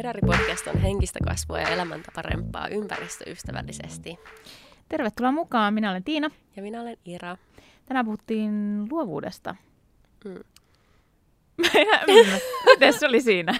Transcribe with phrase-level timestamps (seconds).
[0.00, 4.18] Hedari-podcast on henkistä kasvua ja elämäntaparempaa ympäristöystävällisesti.
[4.88, 6.30] Tervetuloa mukaan, minä olen Tiina.
[6.56, 7.36] Ja minä olen Ira.
[7.84, 9.56] Tänään puhuttiin luovuudesta.
[10.24, 10.38] Mm.
[12.74, 13.54] Miten se oli siinä?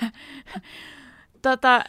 [1.43, 1.85] tota,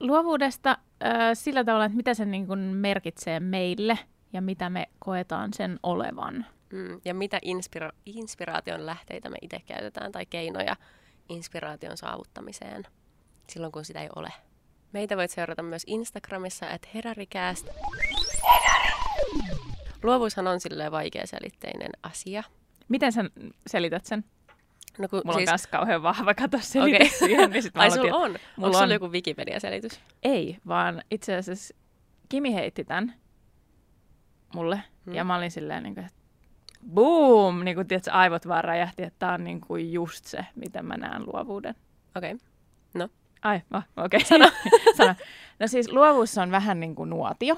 [0.00, 0.70] luovuudesta
[1.04, 3.98] äh, sillä tavalla, että mitä se niin kuin merkitsee meille
[4.32, 6.46] ja mitä me koetaan sen olevan.
[6.72, 7.00] Mm.
[7.04, 10.76] Ja mitä inspira- inspiraation lähteitä me itse käytetään tai keinoja
[11.28, 12.84] inspiraation saavuttamiseen
[13.52, 14.32] silloin, kun sitä ei ole.
[14.92, 17.68] Meitä voit seurata myös Instagramissa, että herarikääst.
[18.54, 18.92] Herari.
[20.02, 22.42] Luovuushan on silleen vaikeaselitteinen asia.
[22.88, 23.24] Miten sä
[23.66, 24.24] selität sen?
[24.98, 27.28] No, kun, Mulla siis, on myös kauhean vahva kato selitys Okei.
[27.28, 27.50] siihen.
[27.50, 28.30] Niin sit Ai sulla että- on?
[28.30, 28.90] mulla Onko sulla on.
[28.90, 30.00] joku Wikipedia-selitys?
[30.22, 31.74] Ei, vaan itse asiassa
[32.28, 33.14] Kimi heitti tämän
[34.54, 34.82] mulle.
[35.06, 35.14] Hmm.
[35.14, 36.18] Ja mä olin silleen, niin kuin, että
[36.94, 37.64] boom!
[37.64, 40.96] Niin kuin, tiedätkö, aivot vaan räjähti, että tää on niin kuin just se, miten mä
[40.96, 41.74] näen luovuuden.
[42.16, 42.36] Okei.
[43.42, 44.16] Ai, oh, okei.
[44.16, 44.20] Okay.
[44.28, 44.50] Sano.
[44.96, 45.14] Sano.
[45.58, 47.56] No siis luovuus on vähän niin kuin nuotio.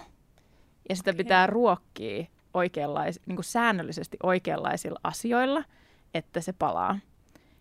[0.88, 1.24] Ja sitä Okei.
[1.24, 5.64] pitää ruokkia oikeanlais, niin kuin säännöllisesti oikeanlaisilla asioilla,
[6.14, 6.98] että se palaa.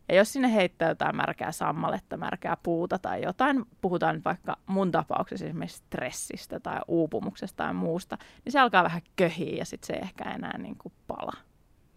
[0.09, 4.91] Ja jos sinne heittää jotain märkää sammaletta, märkää puuta tai jotain, puhutaan nyt vaikka mun
[4.91, 9.93] tapauksessa esimerkiksi stressistä tai uupumuksesta tai muusta, niin se alkaa vähän köhiä ja sitten se
[9.93, 11.33] ei ehkä enää niin kuin pala.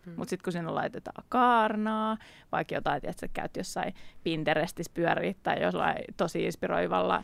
[0.07, 0.13] Mm.
[0.17, 2.17] Mutta sitten kun sinne laitetaan kaarnaa,
[2.53, 7.23] vaikka jotain, että sä käyt jossain Pinterestissä pyörii tai jollain tosi inspiroivalla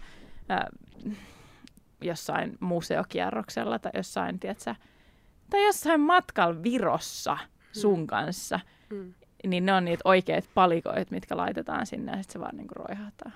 [0.50, 0.60] äh,
[2.00, 4.74] jossain museokierroksella tai jossain, tiedätkö,
[5.50, 7.38] tai jossain matkalla Virossa
[7.72, 8.60] sun kanssa,
[8.90, 9.14] Mm.
[9.46, 13.30] niin ne on niitä oikeat palikoit, mitkä laitetaan sinne ja sitten se vaan niinku roihahtaa.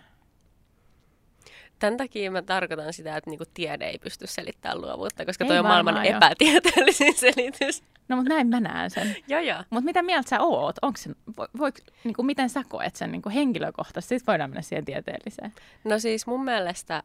[1.78, 5.58] Tämän takia mä tarkoitan sitä, että niinku tiede ei pysty selittämään luovuutta, koska Ei toi
[5.58, 7.83] on maailman epätieteellisin selitys.
[8.09, 9.17] No mutta näin mä näen sen.
[9.29, 9.65] joo, joo.
[9.71, 10.77] Mutta mitä mieltä sä oot?
[10.83, 10.99] Onko
[11.39, 14.15] vo, voiko, niinku, miten sä koet sen niinku henkilökohtaisesti?
[14.15, 15.53] Sitten voidaan mennä siihen tieteelliseen.
[15.85, 17.03] No siis mun mielestä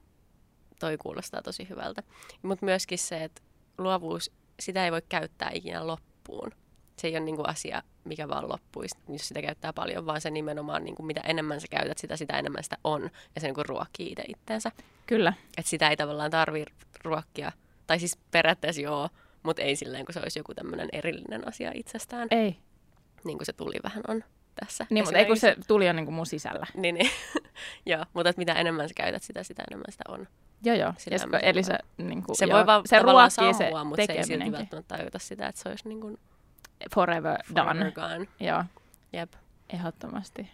[0.80, 2.03] toi kuulostaa tosi hyvältä.
[2.42, 3.42] Mutta myöskin se, että
[3.78, 6.52] luovuus, sitä ei voi käyttää ikinä loppuun.
[6.98, 10.84] Se ei ole niinku asia, mikä vaan loppuisi, jos sitä käyttää paljon, vaan se nimenomaan,
[10.84, 13.09] niinku, mitä enemmän sä käytät sitä, sitä enemmän sitä on.
[13.36, 14.72] Ja se niinku ruokkii itse itteensä.
[15.08, 15.34] Kyllä.
[15.58, 16.66] Että sitä ei tavallaan tarvi
[17.04, 17.52] ruokkia.
[17.88, 19.09] Tai siis periaatteessa joo,
[19.44, 22.28] mutta ei silleen, kun se olisi joku tämmöinen erillinen asia itsestään.
[22.31, 22.57] Ei.
[23.24, 24.24] Niin kuin se tuli vähän on
[24.56, 24.85] tässä.
[24.90, 26.66] Niin, mutta ei kun se tuli jo niinku mun sisällä.
[26.75, 27.12] Niin, niin.
[27.85, 30.28] joo, mutta mitä enemmän sä käytät sitä, sitä enemmän sitä on.
[30.63, 30.94] Joo, joo.
[31.12, 34.06] Ja se, mä eli se, niinku, Se joo, voi vaan se ruokkii se sammua, mutta
[34.06, 36.18] se ei silti välttämättä tajuta sitä, että se olisi niin kuin
[36.96, 37.68] Forever done.
[37.68, 38.28] forever gone.
[38.40, 38.63] Joo,
[39.13, 39.34] Jep.
[39.69, 40.51] ehdottomasti.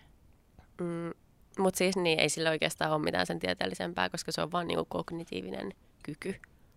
[0.81, 1.13] Mm,
[1.59, 4.85] mutta siis niin, ei sillä oikeastaan ole mitään sen tieteellisempää, koska se on vaan niinku
[4.85, 6.35] kognitiivinen kyky.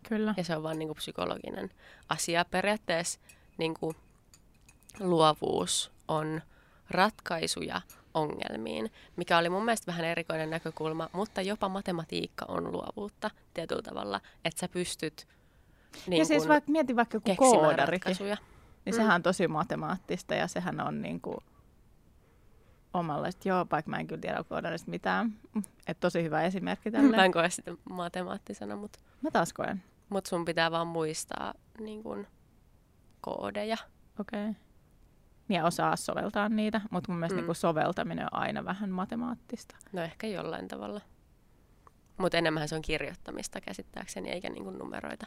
[0.09, 0.35] Kyllä.
[0.37, 1.71] Ja se on vaan niinku psykologinen
[2.09, 2.45] asia.
[2.45, 3.21] Periaatteessa
[3.59, 3.95] niinku
[5.01, 6.43] luovuus on
[6.91, 7.81] ratkaisuja
[8.15, 14.21] ongelmiin, mikä oli mun mielestä vähän erikoinen näkökulma, mutta jopa matematiikka on luovuutta tietyllä tavalla,
[14.45, 15.29] että sä pystyt
[16.07, 18.37] niin ja siis kun vaikka, mieti vaikka joku koodarikin, ratkaisuja.
[18.85, 18.97] niin Mm.
[18.97, 21.43] sehän on tosi matemaattista ja sehän on niinku
[22.95, 25.33] omalla, että joo, vaikka mä en kyllä tiedä koodarista mitään.
[25.87, 27.25] Että tosi hyvä esimerkki Mä tälle.
[27.25, 29.83] en koe sitä matemaattisena, mutta Mä taas koen.
[30.11, 32.27] Mut sun pitää vaan muistaa niin kun,
[33.21, 33.77] koodeja.
[34.21, 34.49] Okei.
[34.49, 34.55] Okay.
[35.49, 37.41] Ja osaa soveltaa niitä, mutta mun mielestä Mm.
[37.41, 39.77] niinku soveltaminen on aina vähän matemaattista.
[39.93, 41.01] No ehkä jollain tavalla.
[42.19, 45.27] Mutta enemmän se on kirjoittamista käsittääkseni, eikä niin numeroita.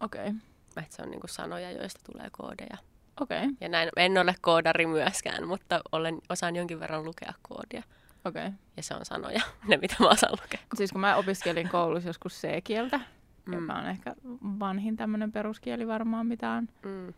[0.00, 0.28] Okei.
[0.28, 0.84] Okay.
[0.90, 2.76] Se on niin sanoja, joista tulee koodeja.
[3.20, 3.38] Okei.
[3.38, 3.50] Okay.
[3.60, 7.82] Ja näin, en ole koodari myöskään, mutta olen, osaan jonkin verran lukea koodia.
[8.24, 8.46] Okei.
[8.46, 8.58] Okay.
[8.76, 10.60] Ja se on sanoja, ne mitä mä osaan lukea.
[10.74, 13.00] Siis kun mä opiskelin koulussa joskus C-kieltä,
[13.46, 13.54] mm.
[13.54, 16.68] Joka on ehkä vanhin tämmöinen peruskieli varmaan mitä on.
[16.84, 17.14] Mm.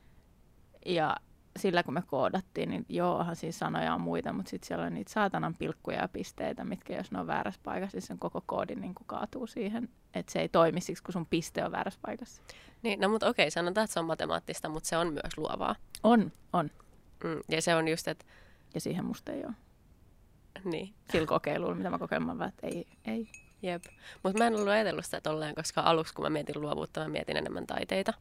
[0.87, 1.17] Ja
[1.57, 5.13] sillä kun me koodattiin, niin joohan siis sanoja on muita, mutta sitten siellä on niitä
[5.13, 8.95] saatanan pilkkuja ja pisteitä, mitkä jos ne on väärässä paikassa, niin sen koko koodi niin
[9.07, 12.43] kaatuu siihen, että se ei toimi siksi, kun sun piste on väärässä paikassa.
[12.83, 15.77] Niin, no mutta okei, sanotaan, että se on matemaattista, mutta se on myös luovaa.
[16.03, 16.71] On, on.
[17.25, 17.41] Mm.
[17.49, 18.25] Ja se on just, että
[18.75, 19.55] Ja siihen musta ei ole.
[20.65, 23.29] niin, Sillä kokeilulla, mitä mä kokeilin, mä vaan, että ei, ei.
[23.63, 23.85] Jep.
[24.23, 27.37] Mutta mä en ollut ajatellut sitä tolleen, koska aluksi kun mä mietin luovuutta, mä mietin
[27.37, 28.13] enemmän taiteita.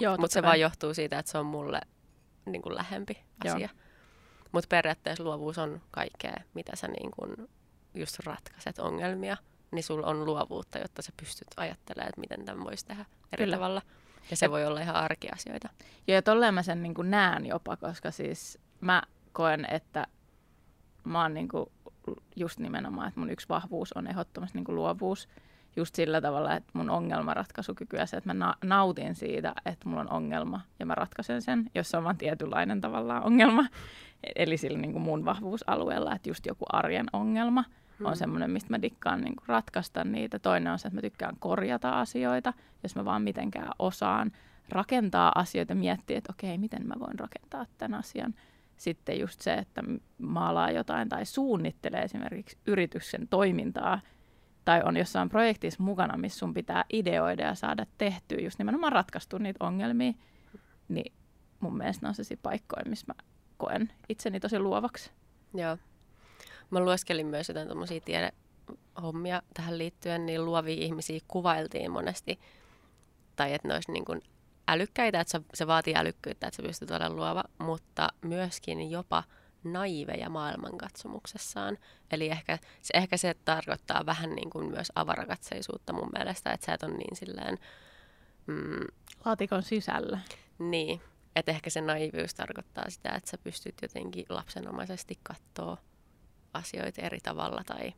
[0.00, 1.80] Joo, Mutta se vaan johtuu siitä, että se on mulle
[2.46, 3.54] niin kuin lähempi Joo.
[3.54, 3.68] asia.
[4.52, 7.48] Mutta periaatteessa luovuus on kaikkea, mitä sä niin kuin
[7.94, 9.36] just ratkaiset ongelmia.
[9.70, 13.56] Niin sulla on luovuutta, jotta sä pystyt ajattelemaan, että miten tämän voisi tehdä eri Kyllä.
[13.56, 13.82] tavalla.
[14.30, 15.68] Ja se voi olla ihan arkiasioita.
[16.06, 19.02] Joo, ja tolleen mä sen niin kuin näen jopa, koska siis mä
[19.32, 20.06] koen, että
[21.04, 21.66] mä oon niin kuin
[22.36, 25.28] just nimenomaan, että mun yksi vahvuus on ehdottomasti niin kuin luovuus.
[25.76, 30.00] Just sillä tavalla, että mun ongelmanratkaisukyky ja se, että mä na- nautin siitä, että mulla
[30.00, 33.64] on ongelma ja mä ratkaisen sen, jos se on vaan tietynlainen tavallaan ongelma.
[34.36, 37.64] Eli sillä niin kuin mun vahvuusalueella, että just joku arjen ongelma.
[38.04, 38.16] on Mm.
[38.16, 40.38] semmoinen, mistä mä dikkaan niin kuin ratkaista niitä.
[40.38, 42.52] Toinen on se, että mä tykkään korjata asioita,
[42.82, 44.32] jos mä vaan mitenkään osaan
[44.68, 48.34] rakentaa asioita, miettiä, että okei, miten mä voin rakentaa tämän asian.
[48.76, 49.82] Sitten just se, että
[50.18, 54.00] maalaa jotain tai suunnittelee esimerkiksi yrityksen toimintaa
[54.64, 59.38] tai on jossain projektissa mukana, missä sun pitää ideoida ja saada tehtyä just nimenomaan ratkaistu
[59.38, 60.12] niitä ongelmia,
[60.88, 61.12] niin
[61.60, 63.14] mun mielestä ne on sellaisia paikkoja, missä mä
[63.56, 65.10] koen itseni tosi luovaksi.
[65.54, 65.78] Joo.
[66.70, 72.38] Mä lueskelin myös jotain tommosia tiedehommia tähän liittyen, niin luovia ihmisiä kuvailtiin monesti.
[73.36, 74.22] Tai että ne olisi niin kuin
[74.68, 79.24] älykkäitä, että se, vaatii älykkyyttä, että se pystyy olemaan luova, mutta myöskin jopa
[79.64, 81.78] naiveja maailmankatsomuksessaan.
[82.10, 86.74] Eli ehkä se, ehkä se tarkoittaa vähän niin kuin myös avarakatseisuutta mun mielestä, että sä
[86.74, 87.58] et ole niin silleen,
[88.46, 88.84] mm,
[89.24, 90.18] Laatikon sisällä.
[90.58, 91.00] niin,
[91.36, 95.76] että ehkä se naivius tarkoittaa sitä, että sä pystyt jotenkin lapsenomaisesti katsoa
[96.54, 97.94] asioita eri tavalla tai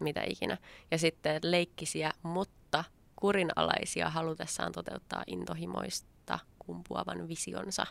[0.00, 0.58] mitä ikinä.
[0.90, 2.61] Ja sitten leikkisiä, mutta
[3.22, 7.86] kurinalaisia halutessaan toteuttaa intohimoista kumpuavan visionsa.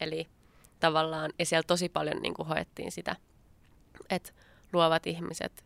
[0.00, 0.28] Eli
[0.80, 3.16] tavallaan, ja siellä tosi paljon niin kuin hoettiin sitä,
[4.10, 4.32] että
[4.72, 5.64] luovat ihmiset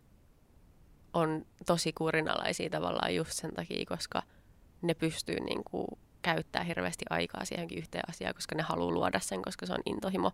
[1.13, 4.23] on tosi kurinalaisia tavallaan just sen takia, koska
[4.83, 5.87] ne pystyy niin kuin
[6.23, 10.33] käyttää hirveästi aikaa siihenkin yhteen asiaan, koska ne haluaa luoda sen, koska se on intohimo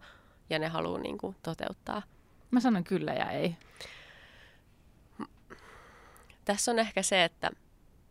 [0.50, 2.02] ja ne haluaa niin kuin toteuttaa.
[2.50, 3.56] Mä sanon kyllä ja ei.
[6.44, 7.50] Tässä on ehkä se, että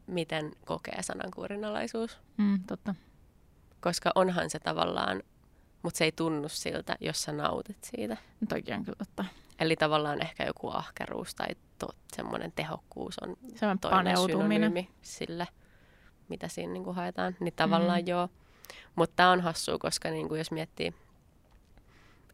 [0.08, 2.96] miten kokee sanan kurinalaisuus, Mm, totta.
[3.82, 5.24] koska onhan se tavallaan,
[5.84, 8.18] mutta se ei tunnu siltä, jos sä nautit siitä.
[8.42, 9.26] No toikin on kyllä totta.
[9.60, 11.48] Eli tavallaan ehkä joku ahkeruus tai
[11.80, 14.88] to, semmoinen tehokkuus on Semmoinen toinen paneutuminen.
[15.02, 15.48] sille,
[16.30, 17.36] mitä siinä niin kuin haetaan.
[17.40, 18.04] Niin tavallaan Mm.
[18.06, 18.08] mm.
[18.10, 18.30] joo.
[18.96, 20.94] Mutta tämä on hassua, koska niin kuin jos miettii,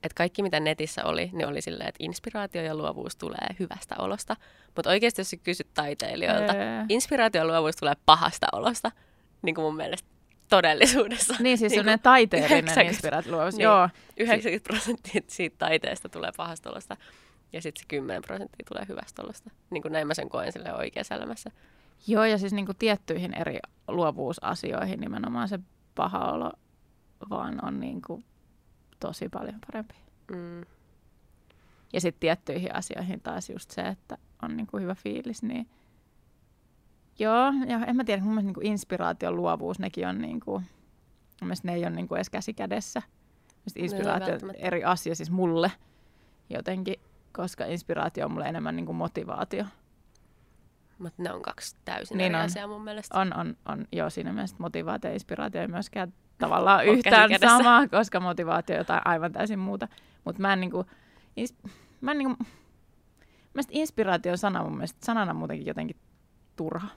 [0.04, 4.36] että kaikki mitä netissä oli, niin oli silleen, että inspiraatio ja luovuus tulee hyvästä olosta.
[4.76, 6.86] Mutta oikeasti jos kysyt taiteilijoilta, Öö.
[6.90, 8.92] inspiraatio ja luovuus tulee pahasta olosta,
[9.42, 10.10] niin kuin mun mielestä
[10.50, 11.36] todellisuudessa.
[11.40, 13.50] Niin, siis Niin taiteellinen 90 inspiraatio.
[13.52, 13.62] Niin.
[13.62, 16.98] Joo, 90 prosenttia siitä taiteesta tulee pahasta olosta
[17.54, 19.50] ja sitten se 10 prosenttia tulee hyvästä olosta.
[19.70, 21.52] Niin kuin näin mä sen koen sille oikeassa elämässä.
[22.08, 25.60] Joo, ja siis niin kuin tiettyihin eri luovuusasioihin nimenomaan se
[25.96, 26.52] paha olo
[27.30, 28.26] vaan on niin kuin
[29.02, 29.96] tosi paljon parempi.
[30.32, 30.62] Mm.
[31.94, 35.68] Ja sitten tiettyihin asioihin taas just se, että on niin kuin hyvä fiilis, niin
[37.20, 40.62] joo, ja en mä tiedä, mun mielestä niin kuin inspiraatio, luovuus, nekin on niin kuin,
[41.42, 43.02] mun mielestä ne ei ole niin kuin edes käsi kädessä.
[43.76, 45.72] Inspiraatio on eri asia siis mulle
[46.50, 46.96] jotenkin,
[47.32, 49.66] koska inspiraatio on mulle enemmän niin kuin motivaatio.
[51.00, 52.46] Mutta ne on kaksi täysin Niin eri on.
[52.46, 53.20] asiaa mun mielestä.
[53.20, 53.88] On, on, on.
[53.92, 59.02] Joo, siinä mielessä motivaatio ja inspiraatio ei myöskään tavallaan yhtään samaa, koska motivaatio on jotain
[59.06, 59.88] aivan täysin muuta.
[60.24, 60.86] Mutta mä en niinku,
[61.36, 61.56] ins,
[62.02, 62.44] mä en niinku,
[63.54, 65.98] mielestä inspiraation sana mun mielestä sanana muutenkin jotenkin
[66.56, 66.88] turha.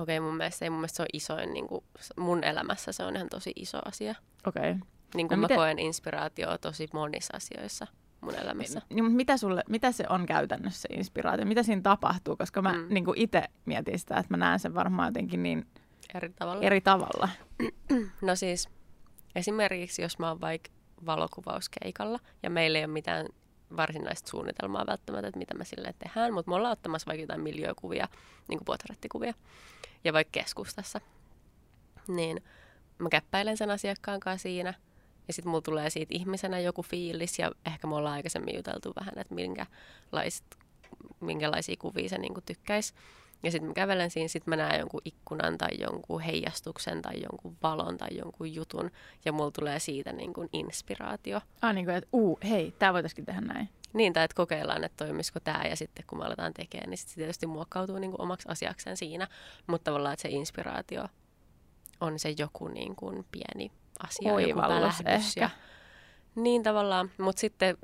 [0.00, 1.84] Okei, mun mielestä ei mun mielestä se on isoin, niin kuin,
[2.18, 4.14] mun elämässä se on ihan tosi iso asia.
[4.46, 4.70] Okei.
[4.70, 4.80] Okay.
[5.14, 7.86] Niin No kuin mä miten- koen inspiraatioa tosi monissa asioissa
[8.20, 8.82] mun elämässä.
[8.90, 11.46] Niin, mutta mitä, sulle, mitä se on käytännössä se inspiraatio?
[11.46, 12.36] Mitä siinä tapahtuu?
[12.36, 12.86] Koska mä mm.
[12.88, 15.66] Niinku itse mietin sitä, että mä näen sen varmaan jotenkin niin
[16.14, 16.62] Eri tavalla.
[16.62, 17.28] eri tavalla.
[18.20, 18.68] No siis
[19.34, 20.70] esimerkiksi jos mä oon vaikka
[21.06, 23.26] valokuvauskeikalla ja meillä ei ole mitään
[23.76, 28.08] varsinaista suunnitelmaa välttämättä, että mitä me sille tehdään, mutta me ollaan ottamassa vaikka jotain miljöökuvia,
[28.48, 29.34] niin kuin portrettikuvia,
[30.04, 31.00] ja vaikka keskustassa,
[32.08, 32.42] niin
[32.98, 34.74] mä käppäilen sen asiakkaan kanssa siinä,
[35.28, 39.18] ja sitten mulla tulee siitä ihmisenä joku fiilis, ja ehkä me ollaan aikaisemmin juteltu vähän,
[39.18, 40.58] että minkälaiset,
[41.20, 42.94] minkälaisia kuvia se niin tykkäisi.
[43.42, 47.56] Ja sitten mä kävelen siinä, sitten mä näen jonkun ikkunan tai jonkun heijastuksen tai jonkun
[47.62, 48.90] valon tai jonkun jutun,
[49.24, 51.40] ja mulla tulee siitä niin kuin inspiraatio.
[51.62, 53.68] Ah, niin kuin, että uu, hei, tää voitaisiin tehdä näin.
[53.92, 57.14] Niin, tai että kokeillaan, että toimisiko tämä, ja sitten kun me aletaan tekemään, niin sitten
[57.14, 59.28] se tietysti muokkautuu niin kuin omaksi asiakseen siinä.
[59.66, 61.06] Mutta tavallaan, että se inspiraatio
[62.00, 63.72] on se joku niin kuin pieni
[64.02, 65.40] asia, Oivallus joku ehkä.
[65.40, 65.50] Ja,
[66.34, 67.76] niin tavallaan, mutta sitten,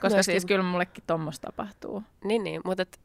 [0.00, 2.02] Koska Myöskin- siis kyllä mullekin tuommoista tapahtuu.
[2.24, 3.00] niin, niin mutta et,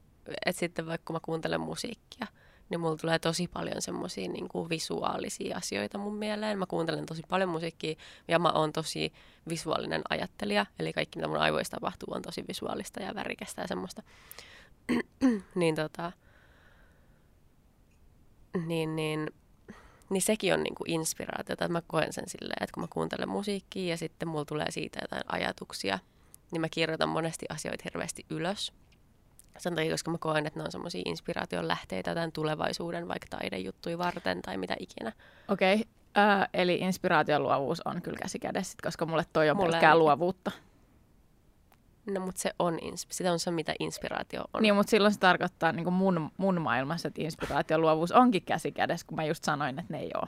[0.46, 2.28] et sitten vaikka kun mä kuuntelen musiikkia,
[2.70, 6.60] niin mulla tulee tosi paljon semmoisia niin kuin visuaalisia asioita mun mieleen.
[6.60, 7.96] Mä kuuntelen tosi paljon musiikkia
[8.28, 9.14] ja mä oon tosi
[9.50, 10.66] visuaalinen ajattelija.
[10.80, 14.04] Eli kaikki mitä mun aivoissa tapahtuu on tosi visuaalista ja värikästä ja semmoista.
[15.56, 16.12] niin tota,
[18.66, 19.28] niin, niin,
[20.10, 23.90] niin sekin on niinku inspiraatiota, että mä koen sen silleen, että kun mä kuuntelen musiikkia
[23.90, 26.00] ja sitten mulla tulee siitä jotain ajatuksia,
[26.52, 28.74] niin mä kirjoitan monesti asioita hirveästi ylös.
[29.58, 33.98] Sen takia, koska mä koen, että ne on semmoisia inspiraation lähteitä tämän tulevaisuuden vaikka taidejuttuja
[33.98, 35.12] varten tai mitä ikinä.
[35.48, 35.86] Okei, okay.
[36.18, 39.90] äh, eli inspiraatio ja luovuus on kyllä käsi kädessä, koska mulle toi on Mulle pelkkää
[39.90, 40.00] ainakin.
[40.00, 40.52] luovuutta.
[42.14, 44.62] No, mutta se on, sitä on se, mitä inspiraatio on.
[44.62, 48.44] Niin, mutta silloin se tarkoittaa niin kuin mun, mun maailmassa, että inspiraatio ja luovuus onkin
[48.44, 50.28] käsi kädessä, kun mä just sanoin, että ne ei ole.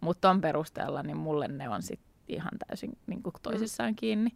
[0.00, 3.96] Mutta on perusteella, niin mulle ne on sit ihan täysin niin kuin toisissaan mm.
[3.96, 4.30] kiinni.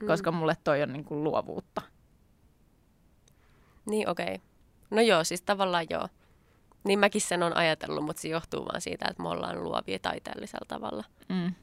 [0.00, 0.06] Mm.
[0.06, 1.82] Koska mulle toi on niin kuin luovuutta.
[3.86, 4.26] Niin, okei.
[4.26, 4.38] Okay.
[4.90, 6.08] No joo, siis tavallaan joo.
[6.84, 10.66] Niin mäkin sen on ajatellut, mutta se johtuu vaan siitä, että me ollaan luovia taiteellisella
[10.68, 11.04] tavalla.
[11.28, 11.54] Mm.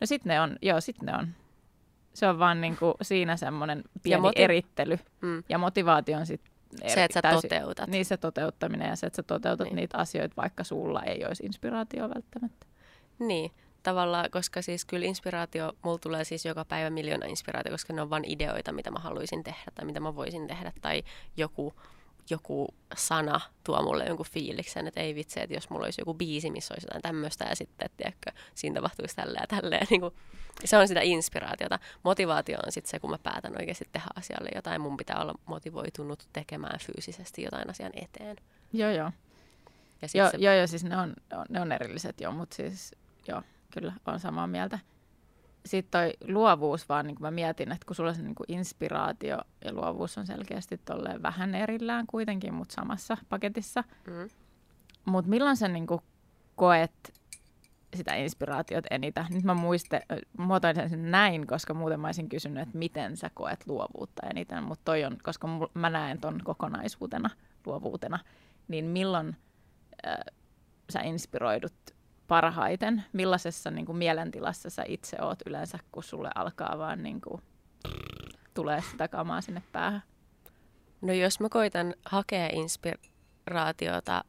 [0.00, 1.28] No sit ne on, joo, sit ne on.
[2.14, 4.98] Se on vaan niinku siinä semmoinen pieni moti- erittely.
[5.20, 5.42] Mm.
[5.48, 6.40] Ja motivaatio on sit
[6.82, 7.88] eri, Se, että sä toteutat.
[7.88, 9.76] Niin se toteuttaminen ja se, että sä toteutat niin.
[9.76, 12.66] niitä asioita, vaikka sulla ei olisi inspiraatio välttämättä.
[13.18, 13.50] Niin,
[13.88, 18.10] tavallaan, koska siis kyllä inspiraatio, mulla tulee siis joka päivä miljoona inspiraatio, koska ne on
[18.10, 21.02] vain ideoita, mitä mä haluaisin tehdä tai mitä mä voisin tehdä tai
[21.36, 21.74] joku,
[22.30, 26.50] joku sana tuo mulle jonkun fiiliksen, että ei vitsi, että jos mulla olisi joku biisi,
[26.50, 29.86] missä olisi jotain tämmöistä ja sitten, tiedätkö, siinä tapahtuisi tälleen ja tälleen.
[29.90, 30.14] Niin kuin,
[30.64, 31.78] se on sitä inspiraatiota.
[32.02, 34.80] Motivaatio on sitten se, kun mä päätän oikeasti tehdä asialle jotain.
[34.80, 38.36] Mun pitää olla motivoitunut tekemään fyysisesti jotain asian eteen.
[38.72, 39.10] Joo, joo.
[40.02, 41.14] Ja sit Joo, se, joo, joo, siis ne on,
[41.48, 42.94] ne on erilliset jo, mutta siis
[43.28, 44.78] joo, kyllä on samaa mieltä.
[45.66, 49.38] Sitten toi luovuus vaan, niin kuin mä mietin, että kun sulla se niin kuin inspiraatio
[49.64, 53.84] ja luovuus on selkeästi tolleen vähän erillään kuitenkin, mutta samassa paketissa.
[54.06, 54.28] Mm.
[55.04, 56.00] Mutta milloin sä niin kuin
[56.56, 57.14] koet
[57.96, 59.26] sitä inspiraatiota enitä?
[59.30, 60.00] Nyt mä muiste,
[60.38, 64.62] muotoilen sen näin, koska muuten mä olisin kysynyt, että miten sä koet luovuutta eniten.
[64.64, 67.30] Mutta toi on, koska mä näen ton kokonaisuutena,
[67.66, 68.18] luovuutena,
[68.68, 69.36] niin milloin
[70.06, 70.16] äh,
[70.90, 71.97] sä inspiroidut
[72.28, 73.04] parhaiten?
[73.12, 77.42] Millaisessa niin kuin mielentilassa sä itse oot yleensä, kun sulle alkaa vaan niin kuin,
[78.54, 80.02] tulee sitä kamaa sinne päähän?
[81.00, 84.24] No jos mä koitan hakea inspiraatiota,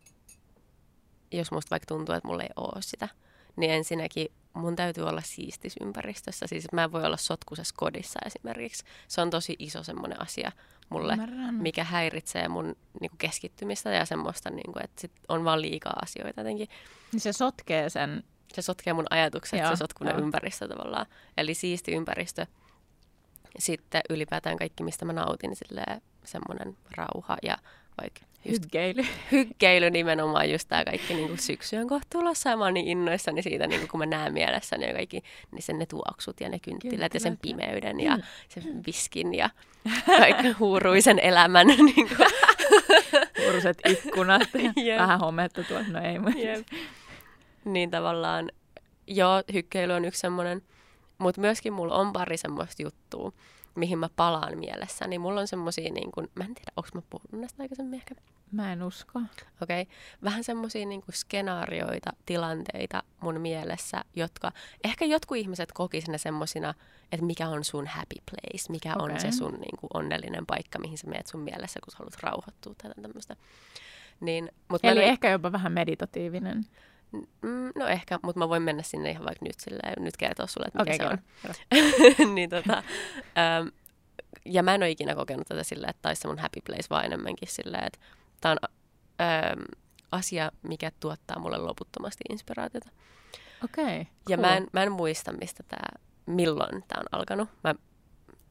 [1.32, 3.10] jos musta vaikka tuntuu, että mulla ei ole sitä,
[3.56, 6.48] niin ensinnäkin mun täytyy olla siistis ympäristössä.
[6.48, 8.84] Siis mä en voi olla sotkusessa kodissa esimerkiksi.
[9.08, 10.52] Se on tosi iso semmoinen asia
[10.90, 11.56] mulle, Ymmärrän.
[11.56, 16.68] mikä häiritsee mun niinku, keskittymistä ja semmoista, niinku, että sit on vaan liikaa asioita jotenkin.
[17.12, 20.22] Niin se sotkee sen, Se sotkee mun ajatukset, Joo, se sotkunen joo.
[20.24, 21.06] ympäristö tavallaan.
[21.38, 22.46] Eli siisti ympäristö.
[23.60, 27.58] Sitten ylipäätään kaikki, mistä mä nautin, silleen semmoinen rauha ja
[28.02, 29.06] vaikka just hyggeily.
[29.32, 32.88] hyggeily nimenomaan just tämä kaikki niin kuin syksy on kohta tulossa ja mä oon niin
[32.88, 36.50] innoissani siitä, niin kuin kun mä näen mielessäni ja kaikki niin sen ne tuoksut ja
[36.50, 38.18] ne kynttilät ja sen Kynttilät ja- pimeyden ja
[38.50, 39.50] sen viskin ja
[40.06, 41.68] kaikki huuruisen elämän.
[41.96, 42.30] niin kuin.
[43.48, 45.00] Uruset ikkunat ja Jep.
[45.00, 45.88] vähän hometta tuolla.
[45.88, 46.68] No ei, mutta Jep.
[47.66, 48.52] Niin tavallaan,
[49.08, 50.62] joo, hykkeily on yksi semmoinen,
[51.18, 53.32] mutta myöskin mulla on pari semmoista juttua,
[53.76, 55.20] mihin mä palaan mielessäni.
[55.20, 58.16] Mulla on semmosia, niin kuin, mä en tiedä, onko mä puhunut näistä aikaisemmin ehkä,
[58.52, 59.20] mä en usko.
[59.62, 59.96] Okei, okay.
[60.24, 64.52] vähän semmoisia niinku skenaarioita, tilanteita mun mielessä, jotka
[64.84, 66.74] ehkä jotkut ihmiset kokis ne semmosina,
[67.12, 69.14] että mikä on sun happy place, mikä okay.
[69.14, 72.74] on se sun niinku onnellinen paikka, mihin sä meet sun mielessä, kun sä haluat rauhoittua
[72.78, 73.36] tai tämmöistä.
[74.20, 76.66] Niin, mut mä Eli en- ehkä jopa vähän meditatiivinen.
[77.42, 80.68] Mm, no ehkä, mutta mä voin mennä sinne ihan vaikka nyt silleen, nyt kertoa sulle,
[80.68, 81.18] että mikä Okei,
[81.78, 82.36] se on.
[82.36, 82.84] niin tota,
[83.38, 83.68] ähm,
[84.46, 87.06] ja mä en ole ikinä kokenut tätä silleen, että taisi se mun happy place, vaan
[87.06, 88.00] enemmänkin silleen, että
[88.42, 88.58] tää on
[89.22, 89.62] ähm,
[90.12, 92.90] asia, mikä tuottaa mulle loputtomasti inspiraatiota.
[93.64, 94.08] Okei.
[94.30, 97.50] Ja mä en, mä en muista, mistä tää, milloin tämä on alkanut.
[97.64, 97.76] Mä,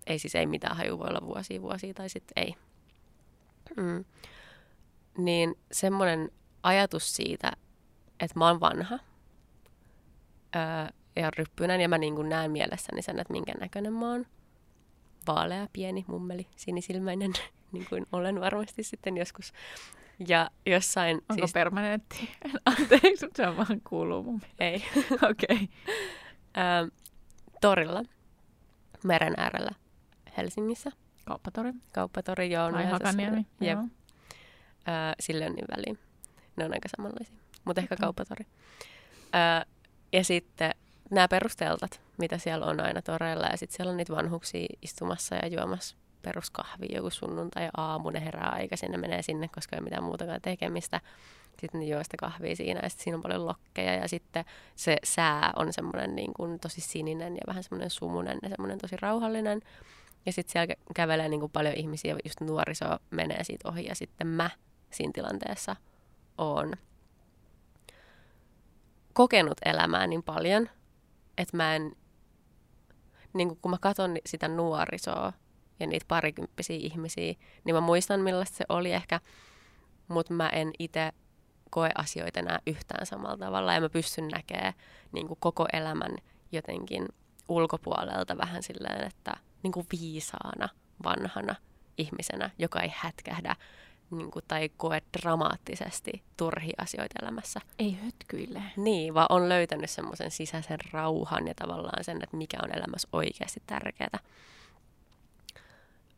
[0.07, 2.55] ei siis ei mitään haju, voi olla vuosia, vuosia tai sitten ei.
[3.77, 4.05] Mm.
[5.19, 6.31] Niin semmoinen
[6.62, 7.53] ajatus siitä,
[8.20, 8.98] että mä oon vanha
[10.56, 10.62] öö,
[11.16, 14.26] ja ryppyinen ja mä niin kuin näen mielessäni sen, että minkä näköinen mä oon.
[15.26, 17.32] Vaalea, pieni, mummeli, sinisilmäinen,
[17.72, 19.52] niin kuin olen varmasti sitten joskus.
[20.28, 21.52] Ja jossain, Onko siis siis...
[21.52, 22.30] permanentti?
[22.80, 24.84] Anteeksi, se on vaan kuuluu mun ei,
[25.30, 25.48] Okei.
[25.50, 25.66] Okay.
[26.56, 26.87] öö,
[27.60, 28.02] torilla,
[29.04, 29.70] meren äärellä
[30.37, 30.90] Helsingissä.
[31.25, 31.72] Kauppatori.
[31.92, 32.72] Kauppatori, joo.
[32.72, 33.46] Tai no, Hakaniemi.
[33.60, 33.82] Jep, Joo.
[34.88, 35.98] öö, sille on niin väliin.
[36.56, 38.47] Ne on aika samanlaisia, mutta ehkä kauppatori.
[39.35, 39.73] Öö,
[40.12, 40.75] ja sitten
[41.11, 45.49] nämä perusteltat, mitä siellä on aina toreilla, ja sitten siellä on niitä vanhuksia istumassa ja
[45.49, 50.05] juomassa peruskahvi joku sunnuntai aamu, ne herää aikaisin, ne menee sinne, koska ei ole mitään
[50.05, 51.00] muutakaan tekemistä.
[51.61, 54.45] Sitten ne juo sitä kahvia siinä ja sitten siinä on paljon lokkeja ja sitten
[54.77, 58.97] se sää on semmoinen niin kuin tosi sininen ja vähän semmoinen sumunen ja semmoinen tosi
[58.97, 59.61] rauhallinen.
[60.27, 63.95] Ja sitten siellä kä- kävelee niin kuin paljon ihmisiä, just nuoriso menee siitä ohi ja
[63.95, 64.50] sitten mä
[64.91, 65.77] siinä tilanteessa
[66.38, 66.73] oon
[69.18, 70.68] kokenut elämää niin paljon,
[71.38, 71.92] että mä en,
[73.32, 75.32] niin kun mä katson sitä nuorisoa
[75.80, 77.34] ja niitä parikymppisiä ihmisiä,
[77.64, 79.20] niin mä muistan millaista se oli ehkä,
[80.08, 81.12] mutta mä en itse
[81.70, 84.72] koe asioita enää yhtään samalla tavalla ja mä pystyn näkemään
[85.12, 86.16] niin koko elämän
[86.52, 87.08] jotenkin
[87.48, 90.68] ulkopuolelta vähän silleen, että niin viisaana,
[91.04, 91.54] vanhana
[91.96, 93.56] ihmisenä, joka ei hätkähdä
[94.11, 97.61] niin kuin, tai koe dramaattisesti turhia asioita elämässä.
[97.79, 98.62] Ei hötkyille.
[98.77, 103.62] Niin, vaan on löytänyt semmoisen sisäisen rauhan ja tavallaan sen, että mikä on elämässä oikeasti
[103.67, 104.19] tärkeää.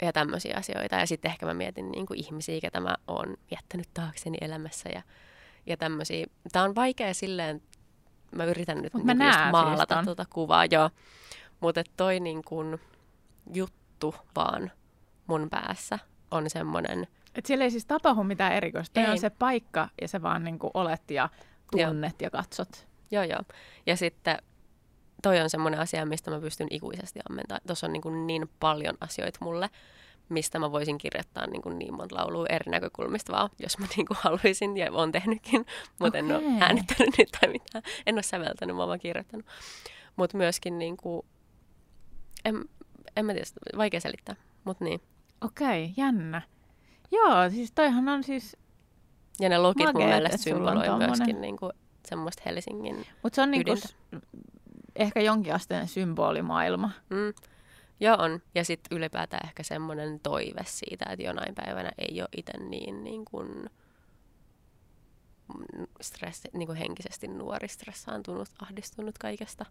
[0.03, 0.97] Ja tämmöisiä asioita.
[0.97, 5.03] Ja sitten ehkä mä mietin niin kuin ihmisiä, ketä mä oon jättänyt taakseni elämässä ja,
[5.67, 6.27] ja tämmöisiä.
[6.53, 7.63] Tämä on vaikea silleen,
[8.33, 10.91] mä yritän nyt Mut niin mä näen maalata siis tuota kuvaa, joo.
[11.61, 12.81] Mutta toi niin kuin
[13.55, 14.71] juttu vaan
[15.27, 15.99] mun päässä
[16.31, 19.01] on semmoinen, Et siellä ei siis tapahdu mitään erikoista.
[19.01, 19.11] Ei.
[19.11, 21.29] on se paikka ja sä vaan niinku olet ja
[21.71, 22.89] tunnet ja katsot.
[23.11, 23.41] joo joo.
[23.87, 24.39] Ja sitten
[25.23, 27.61] toi on semmoinen asia, mistä mä pystyn ikuisesti ammentamaan.
[27.67, 29.71] Tuossa on niin, kuin niin paljon asioita mulle,
[30.29, 34.07] mistä mä voisin kirjoittaa niin, kuin niin monta laulua eri näkökulmista vaan, jos mä niin
[34.07, 35.67] kuin haluaisin ja oon tehnytkin,
[36.01, 37.83] mutta en ole äänittänyt nyt tai mitään.
[38.07, 39.47] En ole säveltänyt, mä oon vaan kirjoittanut.
[40.17, 41.27] Mutta myöskin niin kuin,
[42.45, 42.65] en,
[43.17, 43.47] en mä tiedä,
[43.77, 45.01] vaikea selittää, mutta niin.
[45.41, 46.43] Okei, jännä.
[47.13, 48.57] Joo, siis toihan on siis,
[49.41, 51.73] Ja ne logit mun mielestä symboloi myöskin niin kuin
[52.09, 53.89] semmoista Helsingin mutta se on niinku Ydintä.
[53.89, 53.97] s-
[54.97, 56.91] ehkä jonkinasteinen symbolimaailma.
[57.11, 57.35] Mm.
[58.01, 58.41] Joo on.
[58.55, 63.25] Ja sitten ylipäätään ehkä semmoinen toive siitä, että jonain päivänä ei ole itse niin, niin
[63.25, 63.49] kuin
[65.55, 69.67] mm, stressi, niin kuin henkisesti nuori, stressaantunut, ahdistunut kaikesta.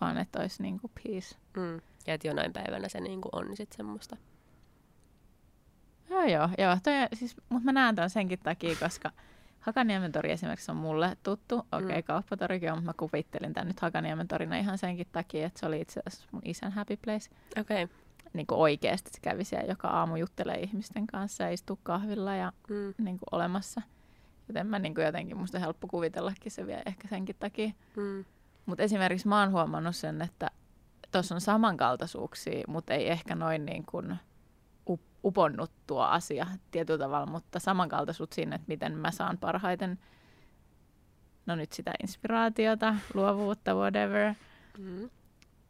[0.00, 1.36] vaan että olisi niinku peace.
[1.56, 1.80] Mm.
[2.06, 4.16] Ja että jonain päivänä se niin kuin on sitten semmoista.
[6.12, 6.76] Joo, joo, joo.
[6.82, 9.10] Toi, siis, mutta mä näen tämän senkin takia, koska
[9.60, 11.58] Hakaniemen tori esimerkiksi on mulle tuttu.
[11.58, 12.02] Okei, okay, Mm.
[12.04, 15.80] kauppatorikin on, mutta mä kuvittelin tämän nyt Hakaniemen torina ihan senkin takia, että se oli
[15.80, 17.30] itse asiassa mun isän happy place.
[17.60, 17.84] Okei.
[17.84, 17.96] Okay.
[18.32, 22.52] Niin kuin oikeasti se kävi siellä joka aamu juttelee ihmisten kanssa ja istuu kahvilla ja
[22.68, 22.94] Mm.
[22.98, 23.82] niin kuin olemassa.
[24.48, 27.70] Joten mä niin kuin jotenkin, musta on helppo kuvitellakin se vielä ehkä senkin takia.
[27.96, 28.24] Mm.
[28.66, 30.50] Mutta esimerkiksi mä oon huomannut sen, että
[31.12, 34.16] tuossa on samankaltaisuuksia, mutta ei ehkä noin niin kuin
[35.24, 39.98] uponnut tuo asia tietyllä tavalla, mutta samankaltaisuus siinä, että miten mä saan parhaiten,
[41.46, 44.34] no nyt sitä inspiraatiota, luovuutta, whatever,
[44.78, 45.10] Mm.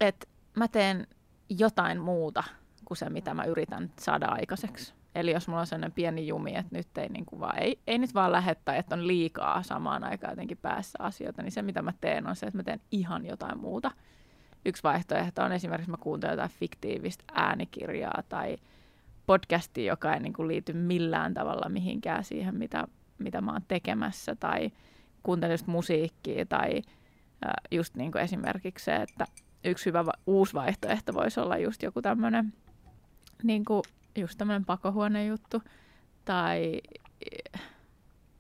[0.01, 1.07] että mä teen
[1.49, 2.45] jotain muuta
[2.85, 4.95] kuin se, mitä mä yritän saada aikaiseksi.
[5.15, 7.99] Eli jos mulla on sellainen pieni jumi, että nyt ei, niin kuin vaan, ei, ei
[7.99, 11.93] nyt vaan lähettää, että on liikaa samaan aikaan jotenkin päässä asioita, niin se mitä mä
[12.01, 13.91] teen on se, että mä teen ihan jotain muuta.
[14.65, 18.57] Yksi vaihtoehto on esimerkiksi, mä kuuntelen jotain fiktiivistä äänikirjaa tai
[19.27, 22.85] podcastia, joka ei niin kuin liity millään tavalla mihinkään siihen, mitä,
[23.19, 24.71] mitä mä oon tekemässä, tai
[25.23, 26.83] kuuntelen just musiikkia, tai
[27.47, 29.27] äh, just niin kuin esimerkiksi se, että
[29.65, 32.53] yksi hyvä va- uusi vaihtoehto voisi olla just joku tämmöinen
[33.43, 33.83] niin kuin
[34.17, 35.63] just tämmöinen pakohuonejuttu
[36.25, 36.81] tai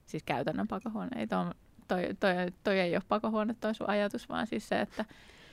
[0.07, 1.21] siis käytännön pakohuone.
[1.21, 1.45] Ei toi,
[1.88, 2.33] toi, toi,
[2.64, 5.05] toi ei ole pakohuone toi sun ajatus, vaan siis se, että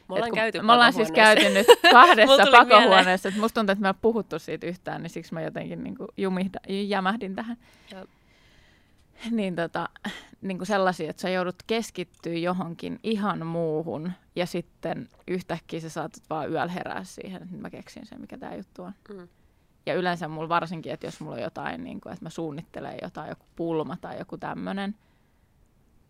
[0.10, 3.88] Me ollaan käyty me ollaan siis käyty nyt kahdessa pakohuoneessa, että musta tuntuu, että me
[3.88, 7.58] ei puhuttu siitä yhtään, niin siksi mä jotenkin niin kuin jumihda, jämähdin tähän.
[7.92, 8.06] Joo.
[9.32, 9.90] Niin, tota,
[10.42, 16.24] niin kuin sellaisia, että sä joudut keskittyä johonkin ihan muuhun ja sitten yhtäkkiä sä saatat
[16.30, 18.94] vaan yöllä herää siihen, että mä keksin sen, mikä tämä juttu on.
[19.10, 19.28] Mm.
[19.86, 23.30] Ja yleensä mulla varsinkin, että jos mulla on jotain, niin kuin, että mä suunnittelen jotain,
[23.30, 24.96] joku pulma tai joku tämmöinen,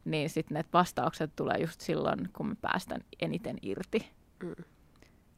[0.06, 4.12] niin sitten ne vastaukset tulee just silloin, kun mä päästän eniten irti.
[4.44, 4.56] Mm.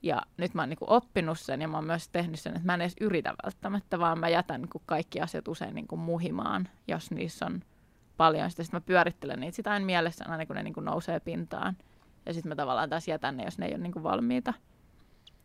[0.04, 2.74] Ja nyt mä oon niinku oppinut sen ja mä oon myös tehnyt sen, että mä
[2.74, 7.46] en edes yritä välttämättä, vaan mä jätän niinku kaikki asiat usein niinku muhimaan, jos niissä
[7.46, 7.62] on
[8.18, 8.50] paljon.
[8.50, 11.78] Sitten sit mä pyörittelen niitä sitä aina mielessä aina kun ne niinku nousee pintaan.
[12.26, 14.54] Ja sitten mä tavallaan taas jätän ne, jos ne ei ole niinku valmiita.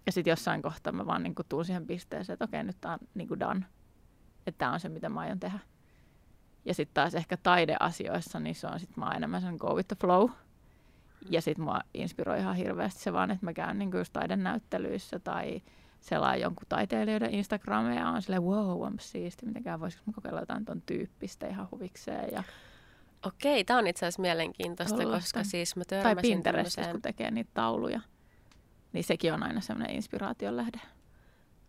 [0.06, 2.98] Ja sitten jossain kohtaa mä vaan niinku tuun siihen pisteeseen, että okei, nyt tää on
[3.14, 3.66] niinku done.
[4.46, 5.58] Että tää on se, mitä mä aion tehdä.
[6.66, 9.96] Ja sitten taas ehkä taideasioissa, niin se on sitten mä enemmän sen go with the
[10.00, 10.30] flow.
[11.30, 15.62] Ja sitten mua inspiroi ihan hirveästi se vaan, että mä käyn niinku just taidenäyttelyissä tai
[16.00, 20.64] selaan jonkun taiteilijoiden Instagrameja ja on silleen, wow, on siisti, mitenkään voisiko mä kokeilla jotain
[20.64, 22.32] ton tyyppistä ihan huvikseen.
[22.32, 22.42] Ja,
[23.26, 25.38] Okei, tämä on itse asiassa mielenkiintoista, Tollaista.
[25.38, 28.00] koska siis mä tai törmäsin Pinterestissä, tämmöiseen- kun tekee niitä tauluja.
[28.92, 30.80] Niin sekin on aina semmoinen inspiraation lähde.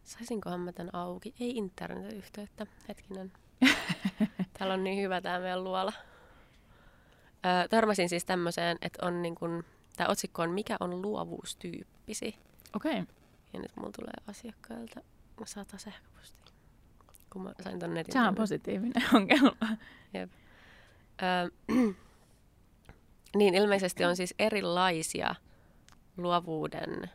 [0.03, 1.33] Saisinkohan mä tän auki?
[1.39, 2.67] Ei internet-yhteyttä.
[2.87, 3.31] Hetkinen.
[4.53, 5.93] Täällä on niin hyvä tää meidän luola.
[7.45, 9.63] Öö, törmäsin siis tämmöiseen, että on niin kun,
[9.95, 12.35] tämä otsikko on Mikä on luovuustyyppisi?
[12.75, 12.91] Okei.
[12.91, 13.05] Okay.
[13.53, 15.01] Ja nyt mulla tulee asiakkailta
[15.45, 16.53] sata sähköpostia.
[17.29, 18.13] Kun mä sain ton netin.
[18.13, 19.77] Sehän on positiivinen ongelma.
[21.23, 21.49] Öö,
[23.37, 25.35] niin, ilmeisesti on siis erilaisia
[26.17, 27.09] luovuuden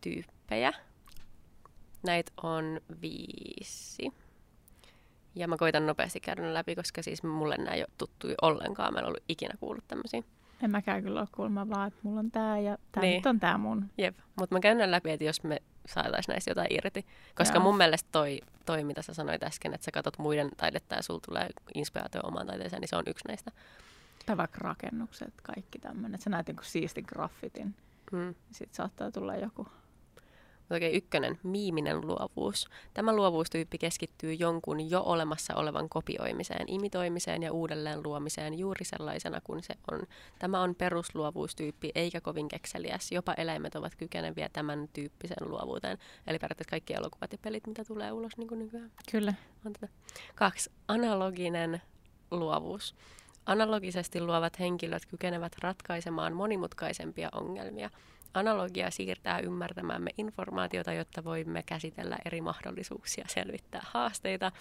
[0.00, 0.72] tyyppejä.
[2.02, 4.23] Näitä on viisi.
[5.34, 8.92] Ja mä koitan nopeasti käydä ne läpi, koska siis mulle nämä ei ole tuttuja ollenkaan.
[8.92, 10.22] Mä en ollut ikinä kuullut tämmöisiä.
[10.62, 13.16] En mäkään kyllä ole kuulemma vaan, että mulla on tää ja tää Niin.
[13.16, 13.90] nyt on tää mun.
[13.98, 17.06] Jep, mutta mä käyn läpi, että jos me saataisiin näistä jotain irti.
[17.34, 17.62] Koska Joo.
[17.64, 21.20] mun mielestä toi, toi, mitä sä sanoit äsken, että sä katsot muiden taidetta ja sulla
[21.26, 23.50] tulee inspiraatio omaan taiteeseen, niin se on yksi näistä.
[24.26, 26.20] Tai vaikka rakennukset, kaikki tämmöinen.
[26.20, 27.74] Sä näet joku siistin graffitin,
[28.12, 28.34] Mm.
[28.50, 29.66] sit saattaa tulla joku.
[30.70, 32.68] Okei, ykkönen, miiminen luovuus.
[32.94, 39.62] Tämä luovuustyyppi keskittyy jonkun jo olemassa olevan kopioimiseen, imitoimiseen ja uudelleen luomiseen juuri sellaisena kuin
[39.62, 40.02] se on.
[40.38, 43.12] Tämä on perusluovuustyyppi, eikä kovin kekseliäs.
[43.12, 45.98] Jopa eläimet ovat kykeneviä tämän tyyppiseen luovuuteen.
[46.26, 48.92] Eli periaatteessa kaikki elokuvat ja pelit, mitä tulee ulos niin kuin nykyään.
[49.10, 49.34] Kyllä.
[49.66, 49.88] On tätä.
[50.34, 50.70] Kaksi.
[50.88, 51.82] Analoginen
[52.30, 52.94] luovuus.
[53.46, 57.90] Analogisesti luovat henkilöt kykenevät ratkaisemaan monimutkaisempia ongelmia.
[58.34, 64.52] Analogia siirtää ymmärtämämme informaatiota, jotta voimme käsitellä eri mahdollisuuksia, selvittää haasteita.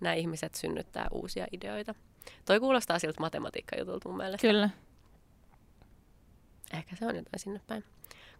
[0.00, 1.94] Nämä ihmiset synnyttää uusia ideoita.
[2.44, 4.48] Toi kuulostaa siltä matematiikkajutulta mun mielestä.
[4.48, 4.70] Kyllä.
[6.74, 7.84] Ehkä se on jotain sinne päin.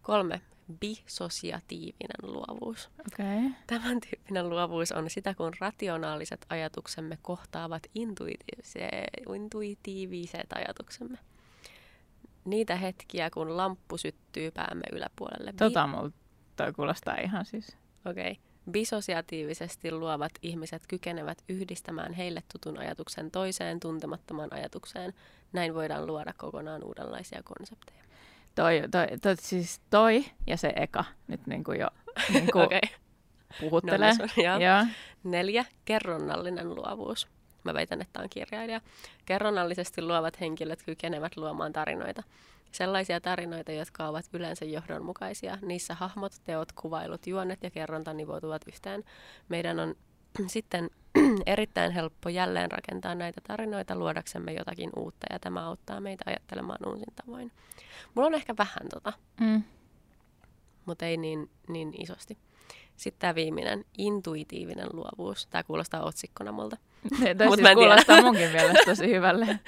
[0.02, 0.40] Kolme.
[0.80, 2.90] Bisosiatiivinen luovuus.
[3.12, 3.50] Okay.
[3.66, 11.18] Tämän tyyppinen luovuus on sitä, kun rationaaliset ajatuksemme kohtaavat intuitiivise- intuitiiviset ajatuksemme.
[12.44, 15.50] Niitä hetkiä, kun lamppu syttyy päämme yläpuolelle.
[15.50, 16.10] Bi- Tota mulla
[16.56, 17.76] toi kuulostaa ihan siis.
[18.06, 18.30] Okei.
[18.32, 18.42] Okay.
[18.70, 25.14] Bisosiatiivisesti luovat ihmiset kykenevät yhdistämään heille tutun ajatuksen toiseen tuntemattomaan ajatukseen.
[25.52, 28.02] Näin voidaan luoda kokonaan uudenlaisia konsepteja.
[28.54, 31.88] Toi, toi, toi, siis toi ja se eka nyt niinku jo
[32.34, 32.80] niinku Okei.
[32.84, 32.98] Okay.
[33.60, 34.12] puhuttelee.
[34.18, 34.58] No, niin, joo.
[34.58, 34.86] Joo.
[35.24, 37.28] Neljä, kerronnallinen luovuus.
[37.64, 38.80] Mä väitän, että on kirjailija.
[39.26, 42.22] Kerronnallisesti luovat henkilöt kykenevät luomaan tarinoita.
[42.72, 45.58] Sellaisia tarinoita, jotka ovat yleensä johdonmukaisia.
[45.62, 49.04] Niissä hahmot, teot, kuvailut, juonet ja kerronta nivoutuvat yhteen.
[49.48, 49.94] Meidän on
[50.46, 50.90] sitten
[51.46, 57.14] erittäin helppo jälleen rakentaa näitä tarinoita luodaksemme jotakin uutta ja tämä auttaa meitä ajattelemaan uusin
[57.26, 57.52] tavoin.
[58.14, 59.62] Mulla on ehkä vähän tota, Mm.
[60.86, 62.38] mutta ei niin, niin isosti.
[63.02, 65.46] Sitten tämä viimeinen, intuitiivinen luovuus.
[65.46, 66.76] Tämä kuulostaa otsikkona multa.
[67.20, 69.46] Ne, toi Mut siis kuulostaa munkin mielestä tosi hyvälle.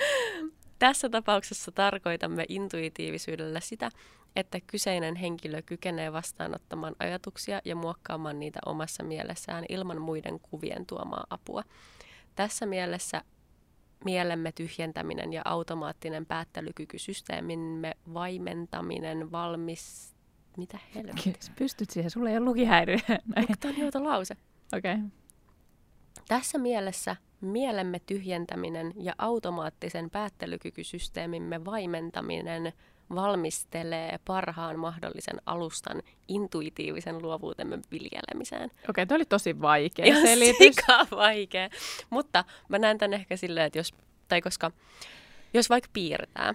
[0.79, 3.91] Tässä tapauksessa tarkoitamme intuitiivisyydellä sitä,
[4.37, 11.25] että kyseinen henkilö kykenee vastaanottamaan ajatuksia ja muokkaamaan niitä omassa mielessään ilman muiden kuvien tuomaa
[11.31, 11.63] apua.
[12.35, 13.23] Tässä mielessä
[14.05, 20.14] mielemme tyhjentäminen ja automaattinen päättelykykysysteemimme vaimentaminen valmis...
[20.57, 21.33] Mitä helvettiä?
[21.59, 22.97] Pystyt siihen, sulla ei ole lukihäiriö.
[23.61, 24.37] Tämä on jouto lause.
[24.77, 24.95] Okei.
[24.95, 25.05] Okay.
[26.29, 32.73] Tässä mielessä mielemme tyhjentäminen ja automaattisen päättelykykysysteemimme vaimentaminen
[33.15, 38.65] valmistelee parhaan mahdollisen alustan intuitiivisen luovuutemme viljelemiseen.
[38.65, 40.57] Okei, okay, toi oli tosi vaikea Ihan selitys.
[40.59, 41.69] sikaa vaikea.
[42.11, 43.95] Mutta mä näen tämän ehkä silleen, että jos,
[44.29, 44.71] tai koska
[45.55, 46.55] jos vaikka piirtää,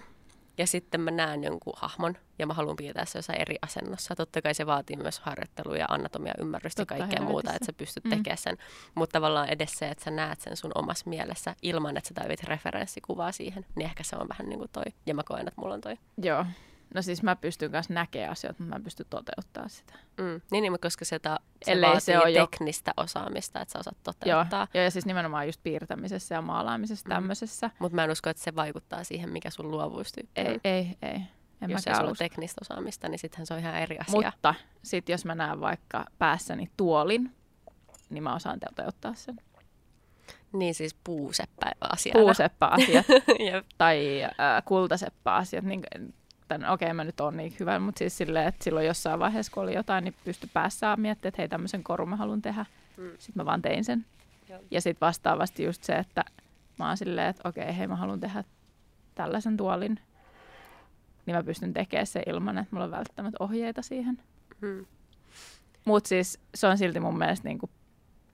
[0.58, 4.16] ja sitten mä näen jonkun hahmon, ja mä haluan piirtää se jossain eri asennossa.
[4.16, 8.04] Totta kai se vaatii myös harjoittelua ja anatomia ymmärrystä ja kaikkea muuta, että sä pystyt
[8.04, 8.10] Mm.
[8.10, 8.56] tekemään sen.
[8.94, 12.44] Mutta tavallaan edes se, että sä näet sen sun omassa mielessä ilman, että sä tarvit
[12.44, 14.84] referenssikuvaa siihen, niin ehkä se on vähän niin kuin toi.
[15.06, 15.98] Ja mä koen, että mulla on toi.
[16.22, 16.44] Joo.
[16.94, 19.92] No siis mä pystyn myös näkemään asioita, mutta mä en pysty toteuttaa sitä.
[20.18, 20.40] Mm.
[20.50, 23.96] Niin, niin, koska se, ta, se Ellei vaatii se jo- teknistä osaamista, että sä osaat
[23.96, 24.12] Joo.
[24.14, 24.68] toteuttaa.
[24.74, 27.14] Joo, ja siis nimenomaan just piirtämisessä ja maalaamisessa Mm.
[27.14, 27.70] tämmöisessä.
[27.78, 30.46] Mutta mä en usko, että se vaikuttaa siihen, mikä sun luovuustyyppi on.
[30.46, 31.20] Ei, ei, ei.
[31.62, 34.20] En Jos ei sulla teknistä osaamista, niin sittenhän se on ihan eri asia.
[34.34, 37.32] Mutta sitten jos mä näen vaikka päässäni tuolin,
[38.10, 39.36] niin mä osaan toteuttaa sen.
[40.52, 42.20] Niin siis puuseppä asiana.
[42.20, 43.06] Puuseppa-asiat
[43.52, 43.66] Jep.
[43.78, 44.30] tai äh,
[44.64, 45.64] kultaseppa-asiat.
[45.64, 45.82] Niin,
[46.50, 49.62] tämän, okei, mä nyt on niin hyvä, mutta siis silleen, että silloin jossain vaiheessa, kun
[49.62, 52.66] oli jotain, niin pysty päässään miettimään, että hei, tämmöisen korun mä haluan tehdä.
[52.96, 53.10] Mm.
[53.18, 54.06] Sitten mä vaan tein sen.
[54.48, 54.60] Joo.
[54.70, 56.24] Ja sitten vastaavasti just se, että
[56.78, 58.44] mä oon silleen, että okei, hei, mä haluan tehdä
[59.14, 60.00] tällaisen tuolin.
[61.26, 64.18] Niin mä pystyn tekemään se ilman, että mulla on välttämättä ohjeita siihen.
[64.60, 64.86] Mm.
[65.84, 67.70] Mutta siis se on silti mun mielestä niinku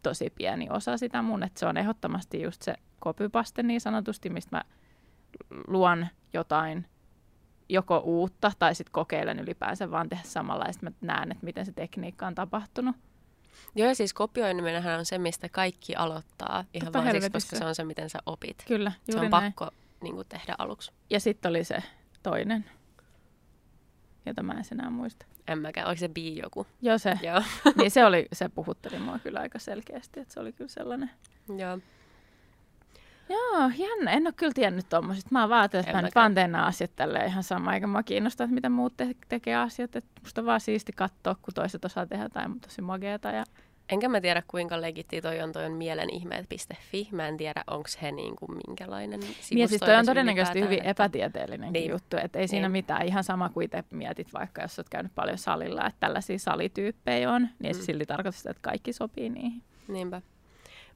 [0.02, 4.57] tosi pieni osa sitä mun, että se on ehdottomasti just se copypaste niin sanotusti, mistä
[4.57, 4.62] mä
[5.66, 6.87] luon jotain
[7.68, 11.66] joko uutta tai sitten kokeilen ylipäänsä vaan tehdä samalla ja sitten mä näen, että miten
[11.66, 12.96] se tekniikka on tapahtunut.
[13.74, 16.64] Joo, ja siis kopioiminenhan on se, mistä kaikki aloittaa.
[16.74, 18.64] Ihan Totta vaan siksi, koska se on se, miten sä opit.
[18.66, 19.44] Kyllä, se juuri on näin.
[19.44, 20.92] pakko niin kuin, tehdä aluksi.
[21.11, 21.83] Ja sitten oli se
[22.22, 22.64] toinen,
[24.26, 25.26] jota mä en enää muista.
[25.48, 25.87] En mäkään.
[25.87, 26.66] Oliko se bi joku?
[26.83, 27.42] Joo se, Joo.
[27.79, 31.11] niin se, oli, se puhutteli mua kyllä aika selkeästi, että se oli kyllä sellainen.
[31.59, 31.79] Joo.
[33.28, 34.10] Joo, jännä.
[34.10, 35.28] En ole kyllä tiennyt tuommoisista.
[35.32, 38.02] Mä oon vaan että mä nyt vaan teen nämä asiat tälleen ihan sama, eikä mua
[38.02, 39.96] kiinnosta, että mitä muut te- tekee asiat.
[39.96, 43.44] Et musta on vaan siisti katsoa, kun toiset osaa tehdä jotain tosi mageeta ja
[43.88, 47.08] enkä mä tiedä kuinka legitti toi on, toi on mielenihmeet.fi.
[47.12, 49.54] Mä en tiedä, onko he niin kuin minkälainen sivusto.
[49.54, 50.90] Niin, siis toi on todennäköisesti hyvin että...
[50.90, 51.90] epätieteellinen Niin.
[51.90, 52.72] juttu, että ei siinä Niin.
[52.72, 53.06] mitään.
[53.06, 57.48] Ihan sama kuin itse mietit vaikka, jos olet käynyt paljon salilla, että tällaisia salityyppejä on,
[57.58, 57.80] niin Mm.
[57.80, 57.84] mm.
[57.84, 59.62] silti tarkoittaa sitä, että kaikki sopii niihin.
[59.88, 60.22] Niinpä.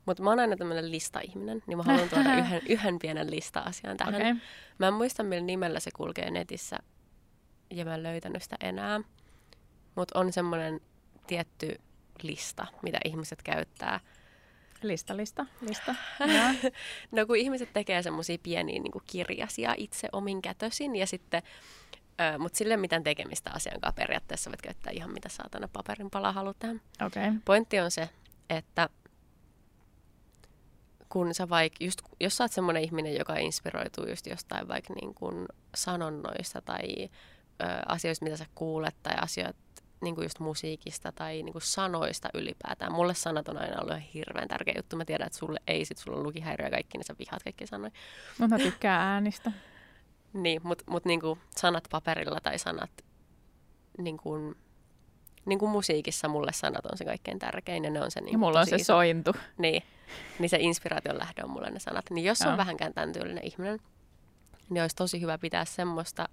[0.07, 4.15] Mutta mä oon aina tämmöinen lista-ihminen, niin mä haluan tuoda yhden, yhden pienen lista-asian tähän.
[4.15, 4.35] Okei.
[4.79, 6.77] Mä en muista, millä nimellä se kulkee netissä,
[7.71, 9.01] ja mä en löytänyt sitä enää.
[9.95, 10.81] Mutta on semmoinen
[11.27, 11.81] tietty
[12.23, 14.01] lista, mitä ihmiset käyttää.
[14.83, 15.95] Lista, lista, lista.
[17.13, 21.43] No kun ihmiset tekee semmoisia pieniä niin kirjasia itse omin kätösin, ja sitten,
[22.39, 23.97] mutta sille ei mitään tekemistä asian kanssa.
[23.97, 26.35] Periaatteessa voit käyttää ihan mitä saatana paperin palaa.
[26.41, 26.71] Okei.
[27.01, 27.33] Okay.
[27.45, 28.09] Pointti on se,
[28.51, 28.89] että
[31.11, 35.15] kun sä vaik, just, jos sä oot semmoinen ihminen, joka inspiroituu just jostain vaikka niin
[35.15, 37.09] kuin sanonnoista tai
[37.63, 39.59] ö, asioista, mitä sä kuulet, tai asioita
[40.01, 42.93] niin kuin just musiikista tai niin kuin sanoista ylipäätään.
[42.93, 44.97] Mulle sanat on aina ollut hirveän tärkeä juttu.
[44.97, 47.67] Mä tiedän, että sulle ei, sit sulla on lukihäiriö ja kaikki, niin sä vihaat kaikki
[47.67, 47.93] sanoja.
[48.39, 49.53] Mutta mä tykkään äänistä.
[50.33, 52.91] Niin, mutta mut niinku sanat paperilla tai sanat
[53.99, 54.57] niin kuin,
[55.47, 58.39] niin kuin musiikissa mulle sanat on se kaikkein tärkein ja ne on se niin Ja
[58.39, 59.37] mulla on se iso- sointu.
[59.59, 59.83] Niin,
[60.39, 62.11] niin se inspiraation lähde on mulle ne sanat.
[62.11, 63.81] Niin jos on vähänkään tämän tyylinen ihminen,
[64.71, 66.29] niin olisi tosi hyvä pitää semmoista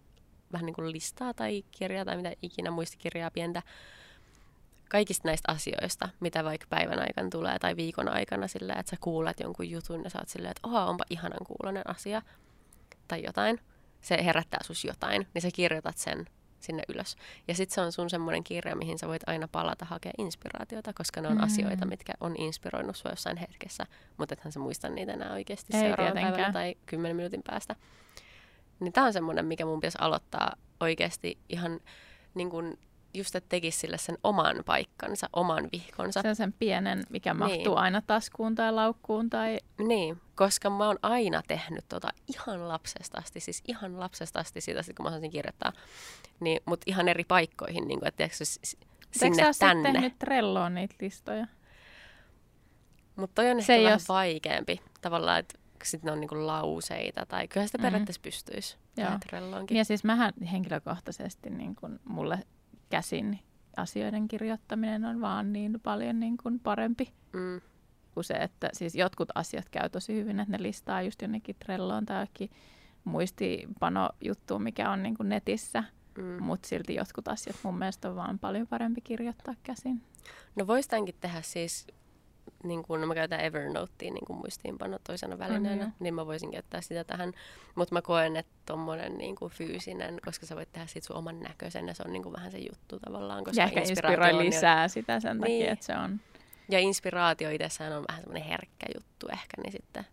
[0.54, 3.62] vähän niin kuin listaa tai kirjaa tai mitä ikinä muistikirjaa pientä
[4.89, 9.39] kaikista näistä asioista, mitä vaikka päivän aikana tulee tai viikon aikana sillä, että sä kuulet
[9.39, 12.22] jonkun jutun ja sä oot silleen, että oha, onpa ihanan kuulonen asia
[13.08, 13.60] tai jotain.
[14.02, 16.26] Se herättää sus jotain, niin sä kirjoitat sen
[16.60, 17.15] sinne ylös.
[17.48, 21.22] Ja sitten se on sun semmoinen kirja, mihin sä voit aina palata hakea inspiraatiota, koska
[21.22, 21.43] ne on Mm.
[21.43, 23.86] asioita, mitkä on inspiroinut sua jossain hetkessä,
[24.17, 26.34] mutta ethän sä muista niitä enää oikeasti Ei seuraavan tietenkään.
[26.34, 27.76] päivänä tai kymmenen minuutin päästä.
[28.80, 31.80] Niin tää on semmoinen, mikä mun pitäisi aloittaa oikeasti ihan
[32.34, 32.80] niin kuin
[33.13, 36.22] just, että tekisi sille sen oman paikkansa, oman vihkonsa.
[36.22, 37.39] Se on sen pienen, mikä Niin.
[37.39, 39.30] mahtuu aina taskuun tai laukkuun.
[39.30, 39.60] Tai...
[39.88, 44.82] Niin, koska mä oon aina tehnyt tota ihan lapsesta asti, siis ihan lapsesta asti siitä,
[44.84, 45.74] sit kun mä osasin kirjoittaa.
[46.39, 48.78] Niin, mutta ihan eri paikkoihin, niin kuin, että tiedätkö, s- s-
[49.24, 49.91] Eikö sinne sä tänne.
[49.91, 51.48] tehnyt Trelloon niitä listoja?
[53.15, 57.26] Mutta toi on Se ehkä vähän jos- vaikeampi tavallaan, että sitten ne on niinku lauseita
[57.26, 57.86] tai kyllä sitä Mhm.
[57.86, 58.78] periaatteessa pystyisi.
[58.98, 59.10] Joo.
[59.72, 62.39] Ja siis mähän henkilökohtaisesti niin kun mulle
[62.89, 63.39] käsin
[63.78, 67.62] asioiden kirjoittaminen on vaan niin paljon niin kun parempi Mm,
[68.13, 72.06] kuin se, että siis jotkut asiat käy tosi hyvin, että ne listaa just jonnekin Trelloon
[72.06, 72.50] tai johonkin
[73.04, 75.84] muistipanojuttuun, mikä on niin kuin netissä,
[76.17, 76.43] mm.
[76.43, 80.02] mutta silti jotkut asiat mun mielestä on vaan paljon parempi kirjoittaa käsin.
[80.56, 81.88] No vois tämänkin tehdä siis,
[82.63, 85.91] niin kun no mä käytän Evernotea niin kuin muistiinpano toisena välineenä, joo.
[85.99, 87.33] niin mä voisin käyttää sitä tähän.
[87.75, 91.39] Mutta mä koen, että tommonen niin kuin fyysinen, koska sä voit tehdä siitä sun oman
[91.39, 93.43] näköisen ja se on niin kuin vähän se juttu tavallaan.
[93.43, 95.69] Koska ja ehkä inspiroi on jo- lisää sitä sen takia, Niin.
[95.69, 96.19] että se on...
[96.69, 100.05] Ja inspiraatio itsessään on vähän semmoinen herkkä juttu ehkä, niin sitten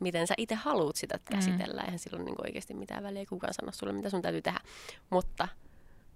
[0.00, 1.22] miten sä itse haluat sitä Mm.
[1.36, 1.82] käsitellä.
[1.82, 4.60] Eihän sillä ole niin oikeasti mitään väliä, kukaan sano sulle, mitä sun täytyy tehdä.
[5.10, 5.48] Mutta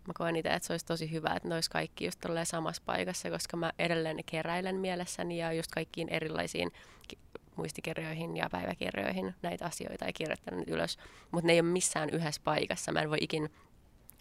[0.09, 2.83] mä koen itse, että se olisi tosi hyvä, että ne olisi kaikki just tolleen samassa
[2.87, 6.71] paikassa, koska mä edelleen ne keräilen mielessäni ja just kaikkiin erilaisiin
[7.09, 7.18] ki-
[7.57, 10.99] muistikirjoihin ja päiväkirjoihin näitä asioita ja kirjoittanut ylös.
[11.31, 12.92] Mutta ne ei ole missään yhdessä paikassa.
[12.92, 13.51] Mä en voi ikin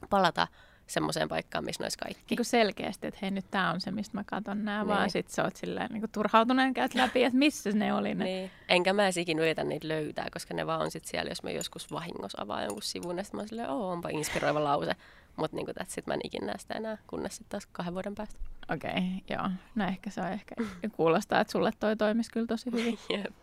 [0.09, 0.47] palata
[0.87, 2.23] semmoiseen paikkaan, missä ne olisi kaikki.
[2.29, 4.87] Niin kuin selkeästi, että hei nyt tämä on se, mistä mä katson nämä, Niin.
[4.87, 8.23] vaan sit sä oot silleen niin turhautuneen käyt läpi, että missä ne oli ne.
[8.25, 8.51] Niin.
[8.69, 11.51] Enkä mä edes ikinä yritä niitä löytää, koska ne vaan on sit siellä, jos mä
[11.51, 14.91] joskus vahingossa avaan jonkun sivun, ja sitten mä oon silleen, oo, onpa inspiroiva lause.
[15.37, 18.15] Mutta niinku that's sit mä en ikinä näe sitä enää, kunnes sitten taas kahden vuoden
[18.15, 18.39] päästä.
[18.73, 19.49] Okei, okay, joo.
[19.75, 20.55] No ehkä se on ehkä,
[20.95, 23.35] kuulostaa, että sulle toi toimisi kyllä tosi hyvin, Jep.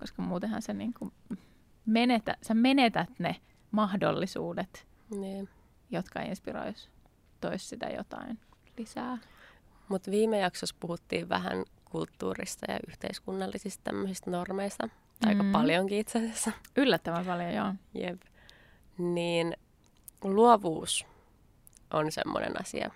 [0.00, 1.12] koska muutenhan se niin kuin
[1.86, 3.36] menetä, sä menetät ne
[3.70, 5.48] mahdollisuudet, Niin.
[5.90, 6.88] jotka inspirois,
[7.40, 8.38] tois sitä jotain
[8.78, 9.18] lisää.
[9.88, 14.88] Mutta viime jaksossa puhuttiin vähän kulttuurista ja yhteiskunnallisista tämmöisistä normeista.
[15.26, 15.52] Aika Mm.
[15.52, 16.52] paljonkin itse asiassa.
[16.76, 17.74] Yllättävän paljon, joo.
[17.94, 18.22] Jep.
[18.98, 19.56] Niin
[20.24, 21.06] luovuus
[21.92, 22.90] on semmoinen asia,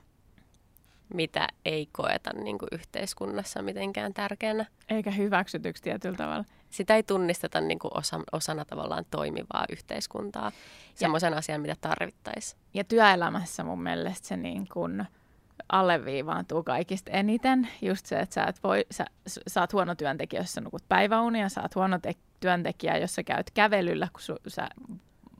[1.14, 4.66] mitä ei koeta niin kuin yhteiskunnassa mitenkään tärkeänä.
[4.88, 6.44] Eikä hyväksytyksi tietyllä tavalla.
[6.70, 10.52] sitä ei tunnisteta niin kuin osa, osana tavallaan toimivaa yhteiskuntaa,
[10.94, 12.60] semmoisen asian, mitä tarvittaisiin.
[12.74, 15.06] Ja työelämässä mun mielestä se niin kuin
[15.68, 17.68] alleviivaantuu kaikista eniten.
[17.82, 21.48] Just se, että sä, et voi, sä, sä oot huono työntekijä, jos sä nukut päiväunia,
[21.48, 24.68] sä oot huono te- työntekijä, jos sä käyt kävelyllä, kun su, sä,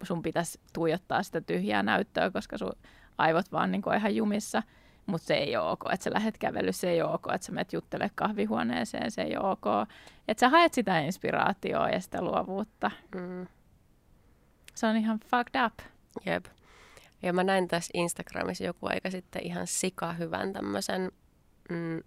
[0.03, 2.73] sun pitäisi tuijottaa sitä tyhjää näyttöä, koska sun
[3.19, 4.63] aivot vaan niin kuin ihan jumissa.
[5.07, 7.53] Mutta se ei ole ok, että sä lähdet kävelyyn, se ei ole ok, että sä
[7.53, 9.65] menet juttele kahvihuoneeseen, se ei ole ok.
[10.29, 12.91] Että sä haet sitä inspiraatioa ja sitä luovuutta.
[13.15, 13.47] Mm,
[14.75, 15.79] Se on ihan fucked up.
[16.27, 16.45] jep.
[17.23, 21.13] Ja mä näin tässä Instagramissa joku aika sitten ihan sika hyvän tämmöisen
[21.71, 22.03] mm,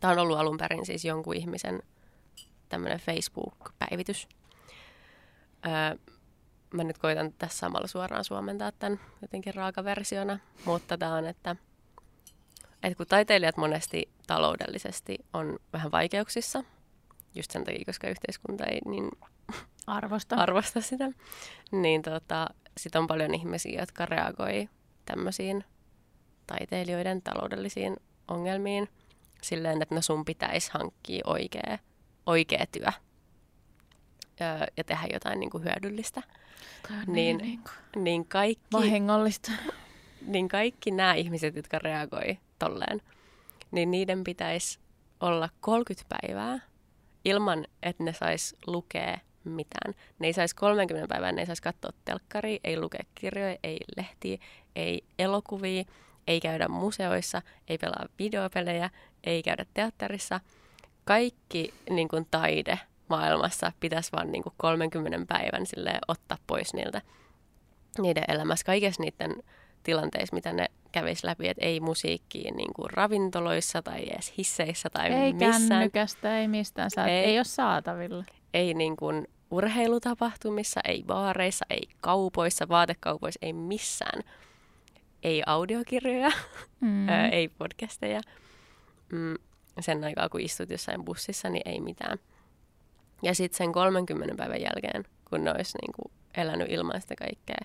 [0.00, 1.82] Tämä on ollut alun perin siis jonkun ihmisen
[2.68, 4.28] tämmöinen Facebook-päivitys.
[5.66, 5.72] Öö,
[6.74, 11.56] mä nyt koitan tässä samalla suoraan suomentaa tämän jotenkin raakaversiona, mutta tämä on, että,
[12.82, 16.64] että kun taiteilijat monesti taloudellisesti on vähän vaikeuksissa,
[17.34, 19.10] just sen takia, koska yhteiskunta ei niin
[19.86, 20.36] Arvosta.
[20.36, 21.10] arvosta sitä,
[21.72, 22.46] niin tota,
[22.78, 24.68] sit on paljon ihmisiä, jotka reagoi
[25.06, 25.64] tämmöisiin
[26.46, 27.96] taiteilijoiden taloudellisiin
[28.28, 28.88] ongelmiin
[29.42, 31.78] silleen, että no sun pitäisi hankkia oikea,
[32.26, 32.92] oikea työ
[34.76, 36.22] ja tehdä jotain niin kuin hyödyllistä.
[37.06, 37.60] Niin, niin,
[37.96, 39.52] niin, kaikki, vahingollista.
[40.26, 43.02] niin kaikki nämä ihmiset, jotka reagoi tolleen,
[43.70, 44.78] niin niiden pitäisi
[45.20, 46.60] olla 30 päivää
[47.24, 49.94] ilman, että ne sais lukea mitään.
[50.18, 54.38] Ne ei saisi 30 päivää, ne ei saisi katsoa telkkaria, ei lukea kirjoja, ei lehtiä,
[54.76, 55.84] ei elokuvia,
[56.26, 58.90] ei käydä museoissa, ei pelaa videopelejä,
[59.24, 60.40] ei käydä teatterissa.
[61.04, 62.78] Kaikki niin kuin, taide
[63.10, 67.02] maailmassa pitäisi vaan niin kuin 30 päivän silleen, ottaa pois niiltä
[67.98, 68.64] niiden elämässä.
[68.66, 69.42] Kaikessa niiden
[69.82, 75.06] tilanteissa, mitä ne kävisi läpi, että ei musiikkiin niin kuin ravintoloissa tai edes hisseissä tai
[75.12, 75.68] Ei missään.
[75.68, 76.90] kännykästä, ei mistään.
[76.90, 77.14] Sä, ei.
[77.16, 77.24] Ei.
[77.24, 78.24] ei ole saatavilla.
[78.54, 84.22] Ei niin kuin urheilutapahtumissa, ei baareissa, ei kaupoissa, vaatekaupoissa, ei missään.
[85.22, 86.30] Ei audiokirjoja,
[86.80, 87.08] Mm.
[87.08, 88.20] Ei podcasteja.
[89.12, 89.34] Mm,
[89.80, 92.18] sen aikaa, kun istut jossain bussissa, niin ei mitään.
[93.22, 97.60] Ja sitten sen 30 päivän jälkeen, kun ne olisi niinku elänyt ilman sitä kaikkea,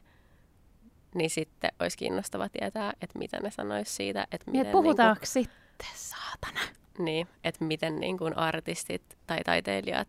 [1.15, 5.87] niin sitten olisi kiinnostava tietää, että mitä ne sanois siitä, että Niin, miten, puhutaanko sitten,
[5.95, 6.59] saatana?
[6.97, 10.07] niin, että miten niinku artistit tai taiteilijat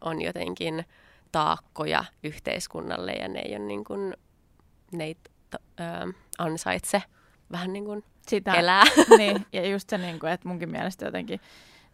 [0.00, 0.84] on jotenkin
[1.32, 3.94] taakkoja yhteiskunnalle ja ne ei, ole niinku,
[4.92, 5.16] ne ei
[5.50, 7.02] ta- ö, ansaitse
[7.52, 8.84] vähän niin kuin Sitä, elää.
[9.18, 11.40] niin, ja just se, niin kuin, että munkin mielestä jotenkin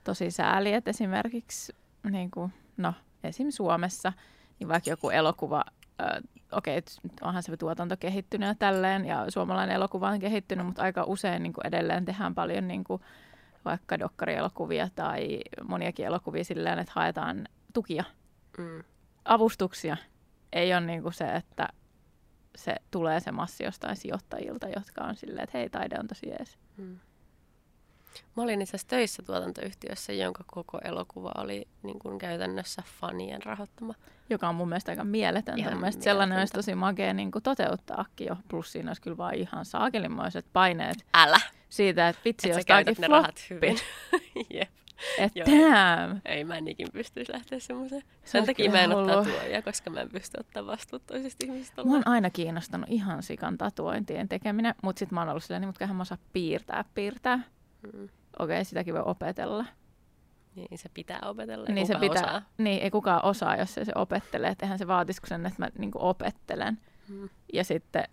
[0.05, 1.73] tosi sääli, että esimerkiksi,
[2.11, 3.51] niin kuin, no, esim.
[3.51, 4.13] Suomessa,
[4.61, 5.65] niin vaikka joku elokuva,
[6.01, 10.83] äh, okei, okay, onhan se tuotanto kehittynyt ja tälleen, ja suomalainen elokuva on kehittynyt, mutta
[10.83, 13.03] aika usein niin kuin edelleen tehdään paljon niin kuin,
[13.65, 18.05] vaikka dokkarielokuvia tai moniakin elokuvia silleen, että haetaan tukia,
[18.59, 18.85] Mm.
[19.25, 19.97] avustuksia.
[20.53, 21.69] Ei ole niin kuin se, että
[22.57, 26.59] se tulee se massi jostain sijoittajilta, jotka on silleen, että hei, taide on tosi jees.
[26.77, 26.99] Mm.
[28.37, 33.95] Mä olin itse asiassa töissä tuotantoyhtiössä, jonka koko elokuva oli niin kuin käytännössä fanien rahoittama.
[34.31, 35.61] Joka on mun mielestä aika mieletöntä.
[35.61, 38.37] Ihan Mun mielestä sellainen olisi tosi makea niin kuin toteuttaakin jo.
[38.49, 41.41] Plus siinä olisi kyllä vaan ihan saakelimmoiset paineet Älä!
[41.69, 43.79] siitä, että vitsi, Et jos käytät ne rahat hyvin.
[44.55, 44.69] Jep.
[45.35, 45.47] Joo.
[45.47, 46.21] damn.
[46.25, 48.03] Ei mä en ikin pystyisi lähteä semmoiseen.
[48.25, 49.25] Se Sen takia mä en ole hullu.
[49.25, 51.85] tatuoija, koska mä en pysty ottaa vastuuta toisista ihmisistä.
[51.85, 55.69] Mua on aina kiinnostanut ihan sikan tatuointien tekeminen, mutta sitten mä oon ollut silleen, niin,
[55.69, 57.39] mutta eihän mä osaa piirtää, piirtää.
[57.93, 58.09] Mm.
[58.39, 59.65] Okei, sitäkin voi opetella.
[60.55, 61.67] Niin se pitää opetella.
[61.69, 62.43] Niin se pitää, Osaa.
[62.59, 64.49] niin ei kukaan osaa, jos ei se opettele.
[64.49, 66.79] Että eihän se vaatisi kuin sen, että mä niin kuin opettelen.
[67.09, 67.29] Mm.
[67.53, 68.05] Ja sitten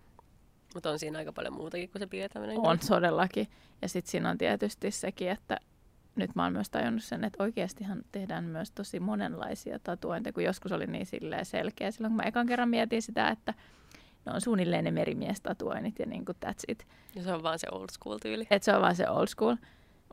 [0.74, 2.58] Mutta on siinä aika paljon muutakin kuin se piirtäminen.
[2.58, 3.48] On todellakin.
[3.82, 5.56] Ja sitten siinä on tietysti sekin, että
[6.16, 10.72] nyt mä oon myös tajunnut sen, että oikeastihan tehdään myös tosi monenlaisia tatuointeja, kun joskus
[10.72, 11.90] oli niin silleen selkeä.
[11.90, 13.54] Silloin kun mä ekan kerran mietin sitä, että
[14.26, 16.86] ne on suunnilleen ne merimiestatuoinnit ja niin kuin that's it.
[17.14, 18.46] Ja se on vaan se old school tyyli.
[18.50, 19.56] Että se on vaan se old school.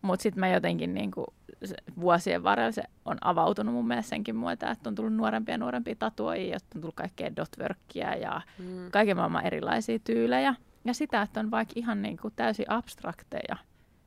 [0.02, 1.26] Mutta sitten mä jotenkin niin kuin,
[1.66, 5.58] se, vuosien varrella se on avautunut mun mielestä senkin muuta, että on tullut nuorempia ja
[5.58, 8.92] nuorempia tatuoijia, jotta on tullut kaikkea dotworkia ja Mm.
[8.92, 10.56] kaiken maailman erilaisia tyylejä.
[10.86, 13.58] Ja sitä, että on vaikka ihan niin kuin täysin abstrakteja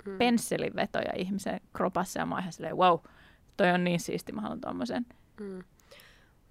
[0.07, 0.19] Mm.
[0.19, 2.99] pensselinvetoja ihmisen kropassa ja mä oon ihan silleen, wow,
[3.57, 5.07] toi on niin siisti, mä haluan tommosen.
[5.41, 5.63] Mm.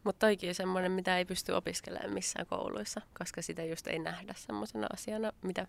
[0.03, 4.33] Mutta toikin on semmoinen, mitä ei pysty opiskelemaan missään kouluissa, koska sitä just ei nähdä
[4.37, 5.67] semmoisena asiana, mitä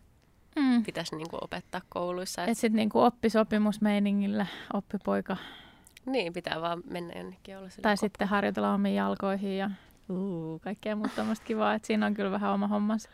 [0.56, 0.82] Mm.
[0.84, 2.42] pitäisi niinku opettaa kouluissa.
[2.42, 5.36] Et, Et sit niinku oppisopimusmeiningillä oppipoika.
[6.06, 9.70] niin, pitää vaan mennä jonnekin olla Tai kop- sitten harjoitella omiin jalkoihin ja
[10.08, 11.74] uu, kaikkea muuta tämmöistä kivaa.
[11.74, 13.08] Et siinä on kyllä vähän oma hommansa.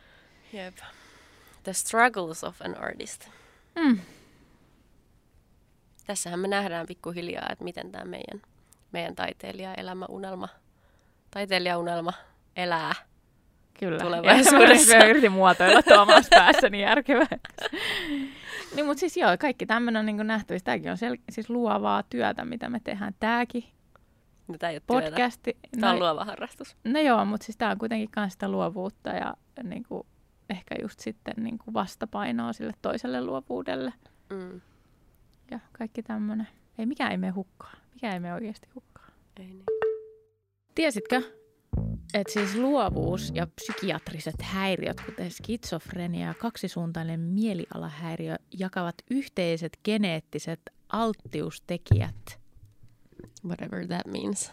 [0.52, 0.76] Jep.
[1.62, 3.28] The struggles of an artist.
[3.78, 3.98] Mm.
[6.06, 8.42] Tässähän me nähdään pikkuhiljaa, että miten tämä meidän,
[8.92, 10.48] meidän taiteilija-elämä, unelma,
[11.30, 12.12] taiteilijaunelma
[12.56, 12.92] elää.
[13.80, 13.98] Kyllä.
[13.98, 14.96] Tulevaisuudessa.
[14.98, 17.34] Mä yritin muotoilla tuo omassa päässäni järkeväksi.
[18.74, 20.64] niin, mutta siis joo, kaikki tämmöinen on niin nähtävissä.
[20.64, 23.14] Tämäkin on sel- siis luovaa työtä, mitä me tehdään.
[23.20, 23.64] Tämäkin
[24.48, 25.10] No, tämä ei ole työtä.
[25.10, 25.56] podcasti.
[25.80, 26.76] Tämä on luova harrastus.
[26.84, 30.06] No joo, mutta siis tämä on kuitenkin myös sitä luovuutta ja niin kuin,
[30.50, 33.92] ehkä just sitten niin kuin vastapainoa sille toiselle luovuudelle
[34.30, 34.60] Mm.
[35.50, 36.48] ja kaikki tämmöinen.
[36.78, 37.78] Ei mikään ei mene hukkaan.
[37.94, 39.12] Mikä ei mene oikeasti hukkaan.
[39.40, 39.64] Ei niin.
[40.76, 41.22] Tiesitkö,
[42.14, 52.40] että siis luovuus ja psykiatriset häiriöt, kuten skitsofrenia ja kaksisuuntainen mielialahäiriö, jakavat yhteiset geneettiset alttiustekijät.
[53.46, 54.52] Whatever that means.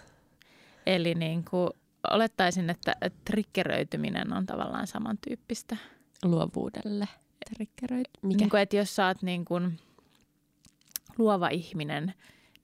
[0.86, 1.70] Eli niin kuin,
[2.12, 2.96] olettaisin, että
[3.26, 5.78] triggeröityminen on tavallaan samantyyppistä.
[6.24, 7.08] Luovuudelle
[7.50, 8.10] triggeröit.
[8.22, 8.38] Mikä?
[8.38, 9.80] Niin kuin, että jos sä oot niin kuin
[11.18, 12.14] luova ihminen,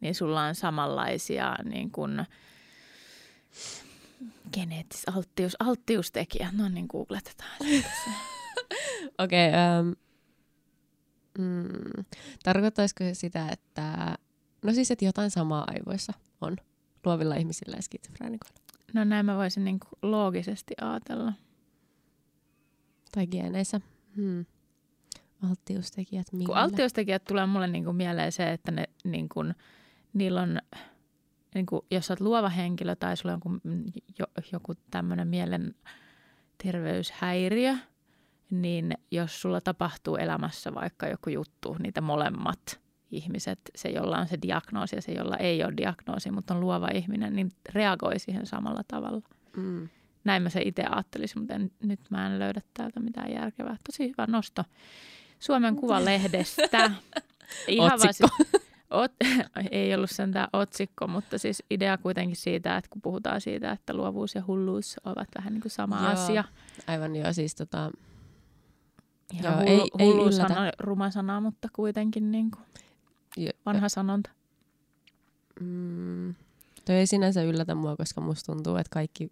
[0.02, 2.26] niin sulla on samanlaisia niin kuin,
[4.54, 6.54] geneettis, alttius, alttiustekijät.
[6.54, 7.52] No niin, googletetaan.
[9.18, 9.50] Okei.
[9.50, 9.96] Okay, um,
[11.40, 12.04] mm,
[12.44, 14.16] tarkoittaisiko se sitä, että...
[14.64, 16.58] No siis, että jotain samaa aivoissa on
[17.06, 18.60] luovilla ihmisillä ja skitsofreenikoilla.
[18.94, 21.34] No näin mä voisin niin kuin loogisesti ajatella.
[23.12, 23.82] Tai geeneissä.
[24.16, 24.46] Hmm.
[25.50, 26.46] Alttiustekijät millä?
[26.46, 29.56] Kun alttiustekijät tulee mulle niin kuin mieleen se, että ne, niin kuin,
[30.14, 30.62] niillä on,
[31.56, 33.60] niin kuin, jos sä oot luova henkilö tai sulla on joku,
[34.20, 35.76] jo, joku tämmöinen mielen
[36.64, 37.76] terveyshäiriö,
[38.50, 42.80] niin jos sulla tapahtuu elämässä vaikka joku juttu, niitä molemmat
[43.12, 46.88] ihmiset, se jolla on se diagnoosi ja se jolla ei ole diagnoosi, mutta on luova
[46.94, 49.22] ihminen, niin reagoi siihen samalla tavalla.
[49.58, 49.90] Mm.
[50.24, 53.78] Näin mä se itse ajattelisin, mutta en, nyt mä en löydä täältä mitään järkevää.
[53.92, 54.64] Tosi hyvä nosto.
[55.40, 56.92] Suomen Kuvalehdestä.
[57.68, 58.28] Ihan otsikko.
[58.38, 59.12] Siis, ot,
[59.72, 64.36] ei ollut sentään otsikko, mutta siis idea kuitenkin siitä, että kun puhutaan siitä, että luovuus
[64.36, 66.44] ja hulluus ovat vähän niin kuin sama joo, asia.
[66.88, 67.92] Aivan joo, siis tota...
[69.44, 72.66] Joo, hullu, ei, hulluus ei on ruma sana, mutta kuitenkin niin kuin
[73.66, 74.30] vanha sanonta.
[75.60, 76.36] Mm,
[76.86, 79.32] toi ei sinänsä yllätä mua, koska musta tuntuu, että kaikki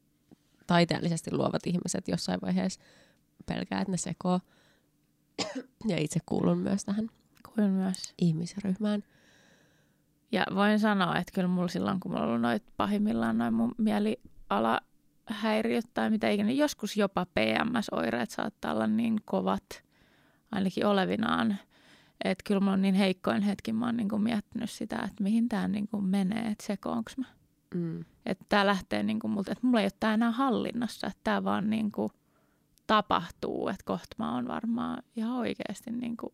[0.67, 2.81] taiteellisesti luovat ihmiset jossain vaiheessa
[3.45, 4.39] pelkää, että ne sekoo
[5.91, 7.09] ja itse kuulun myös tähän
[7.55, 8.13] Kuulun myös.
[8.21, 9.03] ihmisryhmään.
[10.31, 13.75] Ja voin sanoa, että kyllä mulla silloin, kun mulla on ollut noit pahimmillaan noin mun
[13.77, 19.83] mielialahäiriöt tai mitä ikinä, joskus jopa PMS-oireet saattaa olla niin kovat,
[20.51, 21.57] ainakin olevinaan.
[22.23, 25.67] Että kyllä mulla on niin heikkoin hetki, mä oon niin miettinyt sitä, että mihin tämä
[25.67, 27.25] niin menee, että sekoonko mä.
[27.75, 28.05] Mm.
[28.25, 31.43] Että tämä lähtee niin kuin multa, että mulla ei ole tämä enää hallinnassa, että tämä
[31.43, 32.11] vaan niin kuin–
[32.87, 36.33] tapahtuu, että kohta mä oon varmaan ihan oikeasti niin kuin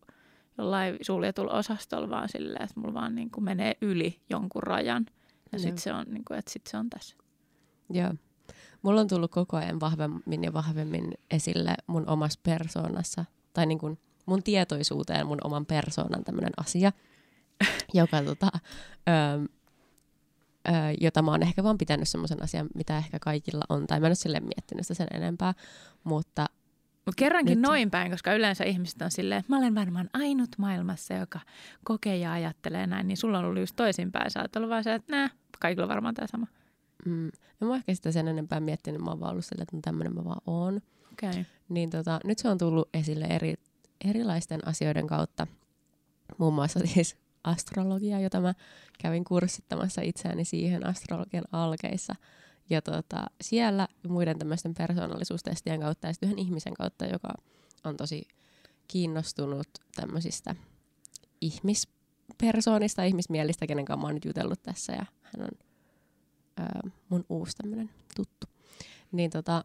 [0.58, 5.06] jollain suljetulla osastolla vaan silleen, että mulla vaan niin kuin menee yli jonkun rajan
[5.52, 7.16] ja sitten se on, niin kuin, että sit se on tässä.
[7.90, 8.14] Joo.
[8.82, 13.98] Mulla on tullut koko ajan vahvemmin ja vahvemmin esille mun omassa persoonassa, tai niin kuin
[14.26, 16.92] mun tietoisuuteen mun oman persoonan tämmöinen asia,
[17.94, 19.48] joka tota, ö,
[20.68, 24.06] ö, jota mä oon ehkä vaan pitänyt semmoisen asian, mitä ehkä kaikilla on, tai mä
[24.06, 25.54] en ole silleen miettinyt sitä sen enempää,
[26.04, 26.46] mutta...
[27.06, 27.68] Mutta kerrankin nyt...
[27.68, 31.40] noin päin, koska yleensä ihmiset on silleen, että mä olen varmaan ainut maailmassa, joka
[31.84, 34.30] kokee ja ajattelee näin, niin sulla on ollut just toisinpäin.
[34.30, 35.30] Sä oot ollut vaan se, että nää,
[35.60, 36.46] kaikilla on varmaan tämä sama.
[37.06, 37.26] Mm.
[37.62, 40.14] En mä ehkä sitä sen enempää miettinyt, mä oon vaan ollut silleen, että no tämmöinen
[40.14, 40.80] mä vaan oon.
[41.12, 41.44] Okay.
[41.68, 43.54] Niin tota, nyt se on tullut esille eri,
[44.04, 45.46] erilaisten asioiden kautta.
[46.38, 48.54] Muun muassa siis astrologiaa, jota mä
[48.98, 52.14] kävin kurssittamassa itseäni siihen astrologian alkeissa.
[52.70, 57.28] Ja tota, siellä muiden tämmöisten persoonallisuustestien kautta ja sitten yhden ihmisen kautta, joka
[57.84, 58.28] on tosi
[58.88, 60.54] kiinnostunut tämmöisistä
[61.40, 65.58] ihmispersoonista, ihmismielistä, kenen kanssa mä oon nyt jutellut tässä ja hän on
[66.56, 68.46] ää, mun uusi tämmöinen tuttu.
[69.12, 69.64] Niin tota,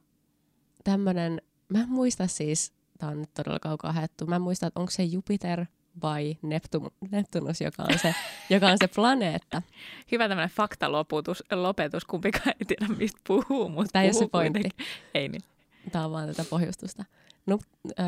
[0.84, 4.80] tämmönen, mä en muista siis, tää on nyt todella kaukaa haettu, mä en muista, että
[4.80, 5.66] onko se Jupiter–
[6.02, 8.16] vai Neptu- Neptunus, joka on, se,
[8.50, 9.62] joka on se planeetta.
[10.12, 14.70] Hyvä tämmöinen faktalopetus, lopetus, kumpikaan ei tiedä mistä puhuu, mutta Tämä ei ole se pointti.
[15.14, 15.42] Ei niin.
[15.92, 17.06] Tämä on vaan tätä pohjustusta.
[17.46, 17.60] No,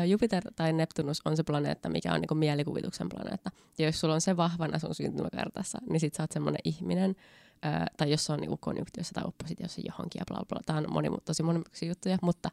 [0.06, 3.50] Jupiter tai Neptunus on se planeetta, mikä on niinku mielikuvituksen planeetta.
[3.78, 7.16] Ja jos sulla on se vahvana sun syntymäkartassa, niin sit sä oot semmoinen ihminen,
[7.62, 10.60] ää, tai jos se on niinku konjunktiossa tai oppositiossa johonkin ja bla bla.
[10.66, 12.50] Tämä on moni, tosi monimutkaisia juttuja, mutta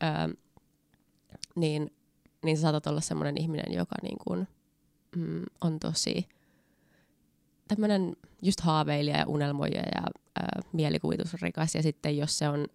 [0.00, 0.28] ää,
[1.54, 1.92] niin,
[2.44, 4.48] niin sä saatat olla semmoinen ihminen, joka niin kuin,
[5.16, 6.28] mm, on tosi
[7.68, 10.02] tämmöinen just haaveilija ja unelmoija ja
[10.36, 11.74] ää, mielikuvitusrikas.
[11.74, 12.66] Ja sitten jos se on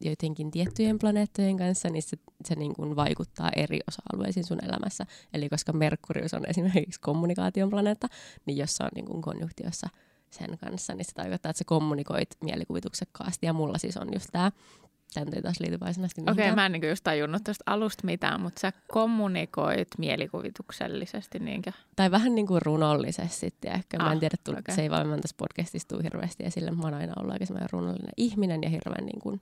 [0.00, 5.06] jotenkin tiettyjen planeettojen kanssa, niin se, se niin kuin vaikuttaa eri osa-alueisiin sun elämässä.
[5.34, 8.08] Eli koska Merkurius on esimerkiksi kommunikaation planeetta,
[8.46, 9.88] niin jos se on niin kuin konjunktiossa
[10.30, 13.46] sen kanssa, niin se tarkoittaa, että sä kommunikoit mielikuvituksekkaasti.
[13.46, 14.52] Ja mulla siis on just tämä
[15.14, 18.40] Tämän ei taas liity varsinaisesti Okei, okay, mä en niin just tajunnut tuosta alusta mitään,
[18.40, 21.72] mutta sä kommunikoit mielikuvituksellisesti niinkö?
[21.96, 23.52] Tai vähän niin kuin runollisesti.
[23.64, 24.74] Ehkä ah, mä en ah, tiedä, tuli, okay.
[24.74, 26.70] se ei vaan tässä podcastissa tule hirveästi esille.
[26.70, 29.40] Mä oon aina ollut aika semmoinen runollinen ihminen ja hirveän niin kuin,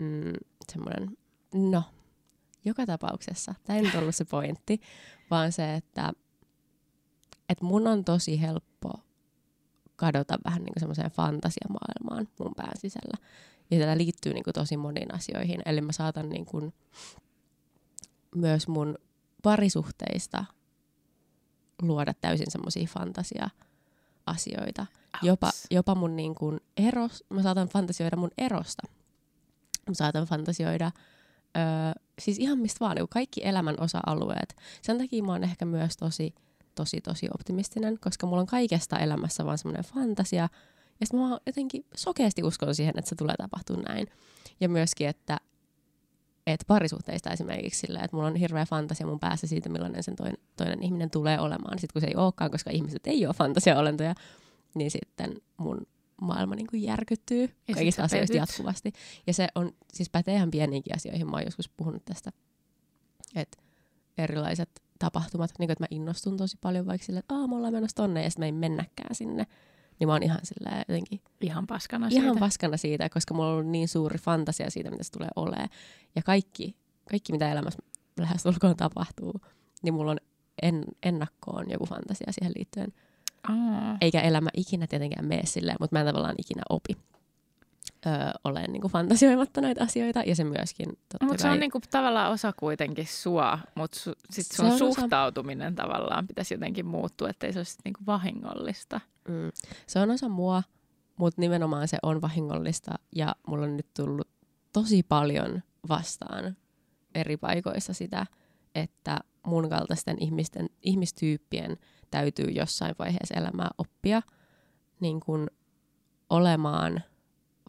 [0.00, 0.32] mm,
[0.72, 1.16] semmoinen,
[1.54, 1.82] no,
[2.64, 3.54] joka tapauksessa.
[3.64, 4.80] Tämä ei nyt ollut se pointti,
[5.30, 6.12] vaan se, että,
[7.48, 8.92] että mun on tosi helppo
[9.96, 13.16] kadota vähän niin kuin semmoiseen fantasiamaailmaan mun pään sisällä.
[13.70, 15.62] Ja tämä liittyy niin kuin tosi moniin asioihin.
[15.66, 16.74] Eli mä saatan niin kuin
[18.34, 18.98] myös mun
[19.42, 20.44] parisuhteista
[21.82, 24.86] luoda täysin semmoisia fantasia-asioita.
[25.22, 28.82] Jopa, jopa mun niin kuin eros, mä saatan fantasioida mun erosta.
[29.88, 30.90] Mä saatan fantasioida
[31.56, 31.62] öö,
[32.18, 34.56] siis ihan mistä vaan, niin kaikki elämän osa-alueet.
[34.82, 36.34] Sen takia mä oon ehkä myös tosi,
[36.74, 40.48] tosi, tosi optimistinen, koska mulla on kaikesta elämässä vaan semmoinen fantasia.
[41.00, 44.06] Ja sitten mä jotenkin sokeasti uskon siihen, että se tulee tapahtumaan näin.
[44.60, 45.38] Ja myöskin, että
[46.46, 50.38] et parisuhteista esimerkiksi sillä, että mulla on hirveä fantasia mun päässä siitä, millainen sen toinen,
[50.56, 51.78] toinen ihminen tulee olemaan.
[51.78, 54.14] Sitten kun se ei olekaan, koska ihmiset ei ole fantasiaolentoja,
[54.74, 55.86] niin sitten mun
[56.20, 58.48] maailma niin kuin järkyttyy sit kaikista asioista petyt.
[58.48, 58.92] jatkuvasti.
[59.26, 61.30] Ja se on, siis pätee ihan pieniinkin asioihin.
[61.30, 62.32] Mä oon joskus puhunut tästä,
[63.34, 63.58] että
[64.18, 67.96] erilaiset tapahtumat, niin kuin, että mä innostun tosi paljon vaikka silleen, että me ollaan menossa
[67.96, 69.46] tonne ja sitten me ei mennäkään sinne.
[70.00, 72.40] Niin mä oon ihan silleen jotenkin Ihan paskana ihan siitä.
[72.40, 75.68] paskana siitä, koska mulla on ollut niin suuri fantasia siitä, mitä se tulee olemaan.
[76.16, 76.76] Ja kaikki,
[77.10, 77.78] kaikki mitä elämässä
[78.20, 79.40] lähes ulkoon tapahtuu,
[79.82, 80.18] niin mulla on
[80.62, 82.92] en, ennakkoon joku fantasia siihen liittyen.
[83.48, 83.96] Aa.
[84.00, 86.96] Eikä elämä ikinä tietenkään mene silleen, mutta mä en tavallaan ikinä opi
[88.06, 88.12] öö,
[88.44, 90.22] olen niin fantasioimatta näitä asioita.
[90.26, 94.46] Ja se myöskin totta Mutta se on niinku tavallaan osa kuitenkin sua, mutta su, sit
[94.46, 99.00] Se sun osa- suhtautuminen tavallaan pitäisi jotenkin muuttua, ettei se olisi niinku vahingollista.
[99.28, 99.50] mm,
[99.86, 100.62] se on osa mua,
[101.16, 102.94] mutta nimenomaan se on vahingollista.
[103.16, 104.28] Ja mulla on nyt tullut
[104.72, 106.56] tosi paljon vastaan
[107.14, 108.26] eri paikoissa sitä,
[108.74, 111.76] että mun kaltaisten ihmisten, ihmistyyppien
[112.10, 114.22] täytyy jossain vaiheessa elämää oppia
[115.00, 115.46] niin kun
[116.30, 117.02] olemaan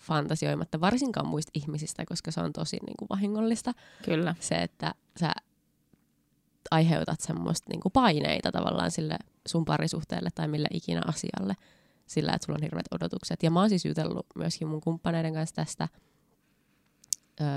[0.01, 3.73] fantasioimatta varsinkaan muista ihmisistä, koska se on tosi niin kuin vahingollista.
[4.05, 4.35] Kyllä.
[4.39, 5.31] Se, että sä
[6.71, 9.17] aiheutat semmoista niin kuin paineita tavallaan sille
[9.47, 11.53] sun parisuhteelle tai mille ikinä asialle
[12.05, 13.43] sillä, että sulla on hirveät odotukset.
[13.43, 15.87] Ja mä oon siis jutellut myöskin mun kumppaneiden kanssa tästä.
[17.41, 17.47] Öö,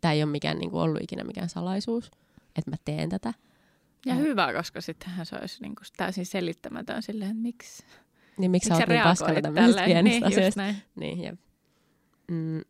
[0.00, 2.10] Tämä ei ole mikään niin kuin ollut ikinä mikään salaisuus,
[2.56, 3.34] että mä teen tätä.
[4.06, 7.84] Ja Ja- hyvä, koska sittenhän se olisi niinku täysin selittämätön silleen, että miksi,
[8.38, 9.84] Niin miksi sä miksi oot niin paskana tälleen.
[9.84, 10.76] pienistä Niin, näin.
[10.96, 11.40] Niin, jep.
[12.30, 12.60] Mm.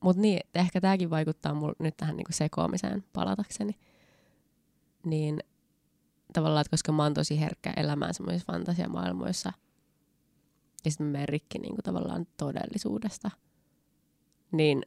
[0.00, 3.78] Mutta niin, ehkä tämäkin vaikuttaa mul nyt tähän niinku sekoamiseen palatakseni.
[5.04, 5.40] Niin
[6.32, 9.52] tavallaan, että koska mä oon tosi herkkä elämään semmoisissa fantasiamaailmoissa,
[10.84, 13.30] ja sitten mä rikki niinku tavallaan todellisuudesta,
[14.52, 14.82] niin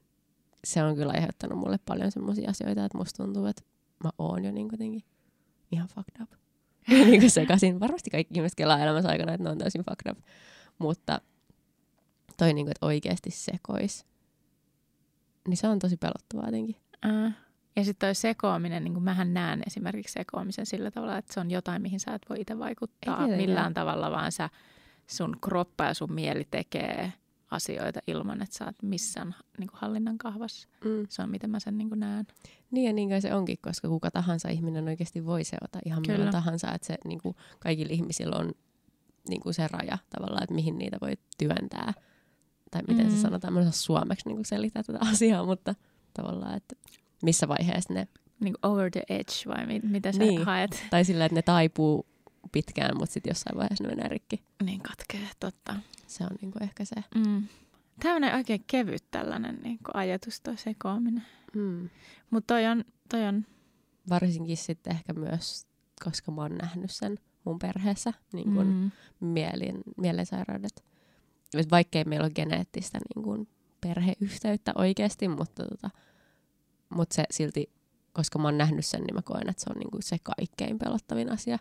[0.64, 3.64] se on kyllä aiheuttanut mulle paljon semmoisia asioita, että musta tuntuu, että
[4.04, 5.04] mä oon jo niin jotenkin
[5.72, 6.32] ihan fucked up.
[7.10, 7.80] niin kuin sekaisin.
[7.80, 10.18] Varmasti kaikki ihmiset kelaa elämänsä aikana, että ne on täysin fucked up.
[10.80, 11.22] Mutta
[12.38, 14.06] toi niin kuin, että oikeasti sekois,
[15.48, 16.76] niin se on tosi pelottavaa jotenkin.
[17.02, 17.32] Ää.
[17.76, 21.52] Ja sitten toi sekoaminen, niin kuin mähän näen esimerkiksi sekoamisen sillä tavalla, että se on
[21.52, 24.50] jotain, mihin sä et voi itse vaikuttaa millään tavalla, vaan sä,
[25.08, 27.14] sun kroppa ja sun mieli tekee
[27.52, 30.68] asioita ilman, että sä oot missään niin kuin hallinnan kahvassa.
[30.84, 31.06] Mm.
[31.10, 32.28] Se on miten mä sen niin kuin näen.
[32.72, 36.18] Niin ja niin kai se onkin, koska kuka tahansa ihminen oikeasti voi seota ihan Kyllä.
[36.18, 36.72] millä tahansa.
[36.72, 38.52] Että se niin kuin, kaikilla ihmisillä on
[39.30, 41.94] niin kuin se raja tavallaan, että mihin niitä voi työntää.
[42.72, 43.12] Tai miten mm.
[43.12, 45.76] Se sanotaan, mä en osaa suomeksi niin kuin selittää tätä asiaa, mutta
[46.14, 46.76] tavallaan, että
[47.24, 48.08] missä vaiheessa ne,
[48.40, 50.46] Niin kuin over the edge vai mit, mitä sä Niin.
[50.46, 50.86] haet?
[50.90, 52.06] tai sillä, että ne taipuu
[52.52, 54.44] pitkään, mutta sitten jossain vaiheessa ne menee rikki.
[54.64, 55.76] Niin katkee, totta.
[56.08, 56.96] Se on niin kuin ehkä se.
[57.16, 57.48] Mm.
[58.04, 61.24] Tämmöinen oikein kevyt tällainen niin kuin ajatus, toi sekoaminen.
[61.56, 61.90] Mm.
[62.30, 63.46] Mutta toi on, toi on
[64.10, 65.68] Varsinkin sitten ehkä myös,
[66.06, 68.92] koska mä oon nähnyt sen mun perheessä, niin kuin mm.
[69.20, 70.84] mielin, mielensairaudet.
[71.60, 73.48] Et Vaikkei meillä ole geneettistä niin kuin
[73.82, 75.90] perheyhteyttä oikeasti, mutta, tota,
[76.90, 77.70] mutta se silti,
[78.14, 80.80] koska mä oon nähnyt sen, niin mä koen, että se on niin kuin se kaikkein
[80.80, 81.60] pelottavin asia.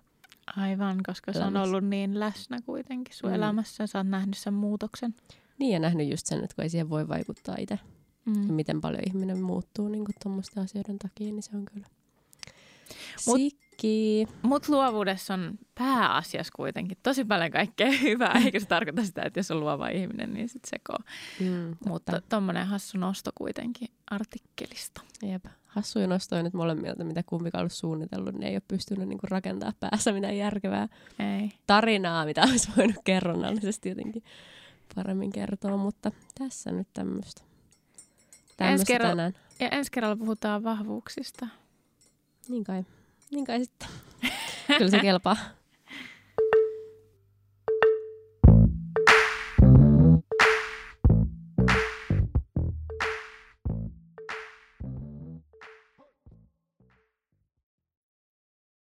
[0.57, 3.37] Aivan, koska se on ollut niin läsnä kuitenkin sun Mm.
[3.37, 5.15] elämässä ja sä oot nähnyt sen muutoksen.
[5.59, 7.79] Niin ja nähnyt just sen, että kun ei siihen voi vaikuttaa itse,
[8.25, 8.47] Mm.
[8.47, 11.87] ja miten paljon ihminen muuttuu niin tuommoisten asioiden takia, niin se on kyllä
[13.27, 13.37] Mut-
[13.77, 14.29] Sikki.
[14.43, 19.51] Mutta luovuudessa on pääasiassa kuitenkin tosi paljon kaikkea hyvää, eikä se tarkoita sitä, että jos
[19.51, 20.99] on luova ihminen, niin sitten sekoo.
[21.41, 25.01] Mm, Mutta tommonen hassu nosto kuitenkin artikkelista.
[25.23, 25.45] Jep.
[25.67, 30.13] Hassuja nostoja nyt molemmilta, mitä kumpikaan ollut suunnitellut, niin ei ole pystynyt niinku rakentaa päässä
[30.13, 31.51] mitään järkevää Ei.
[31.67, 34.23] tarinaa, mitä olisi voinut kerronnallisesti jotenkin
[34.95, 37.43] paremmin kertoa, mutta tässä nyt tämmöistä.
[38.57, 39.33] Tämmöistä kerralla-.
[39.61, 41.47] Ja ensi kerralla puhutaan vahvuuksista.
[42.49, 42.85] Niin kai.
[43.31, 43.89] Niin kai sitten.
[44.79, 45.37] Kyllä se kelpaa.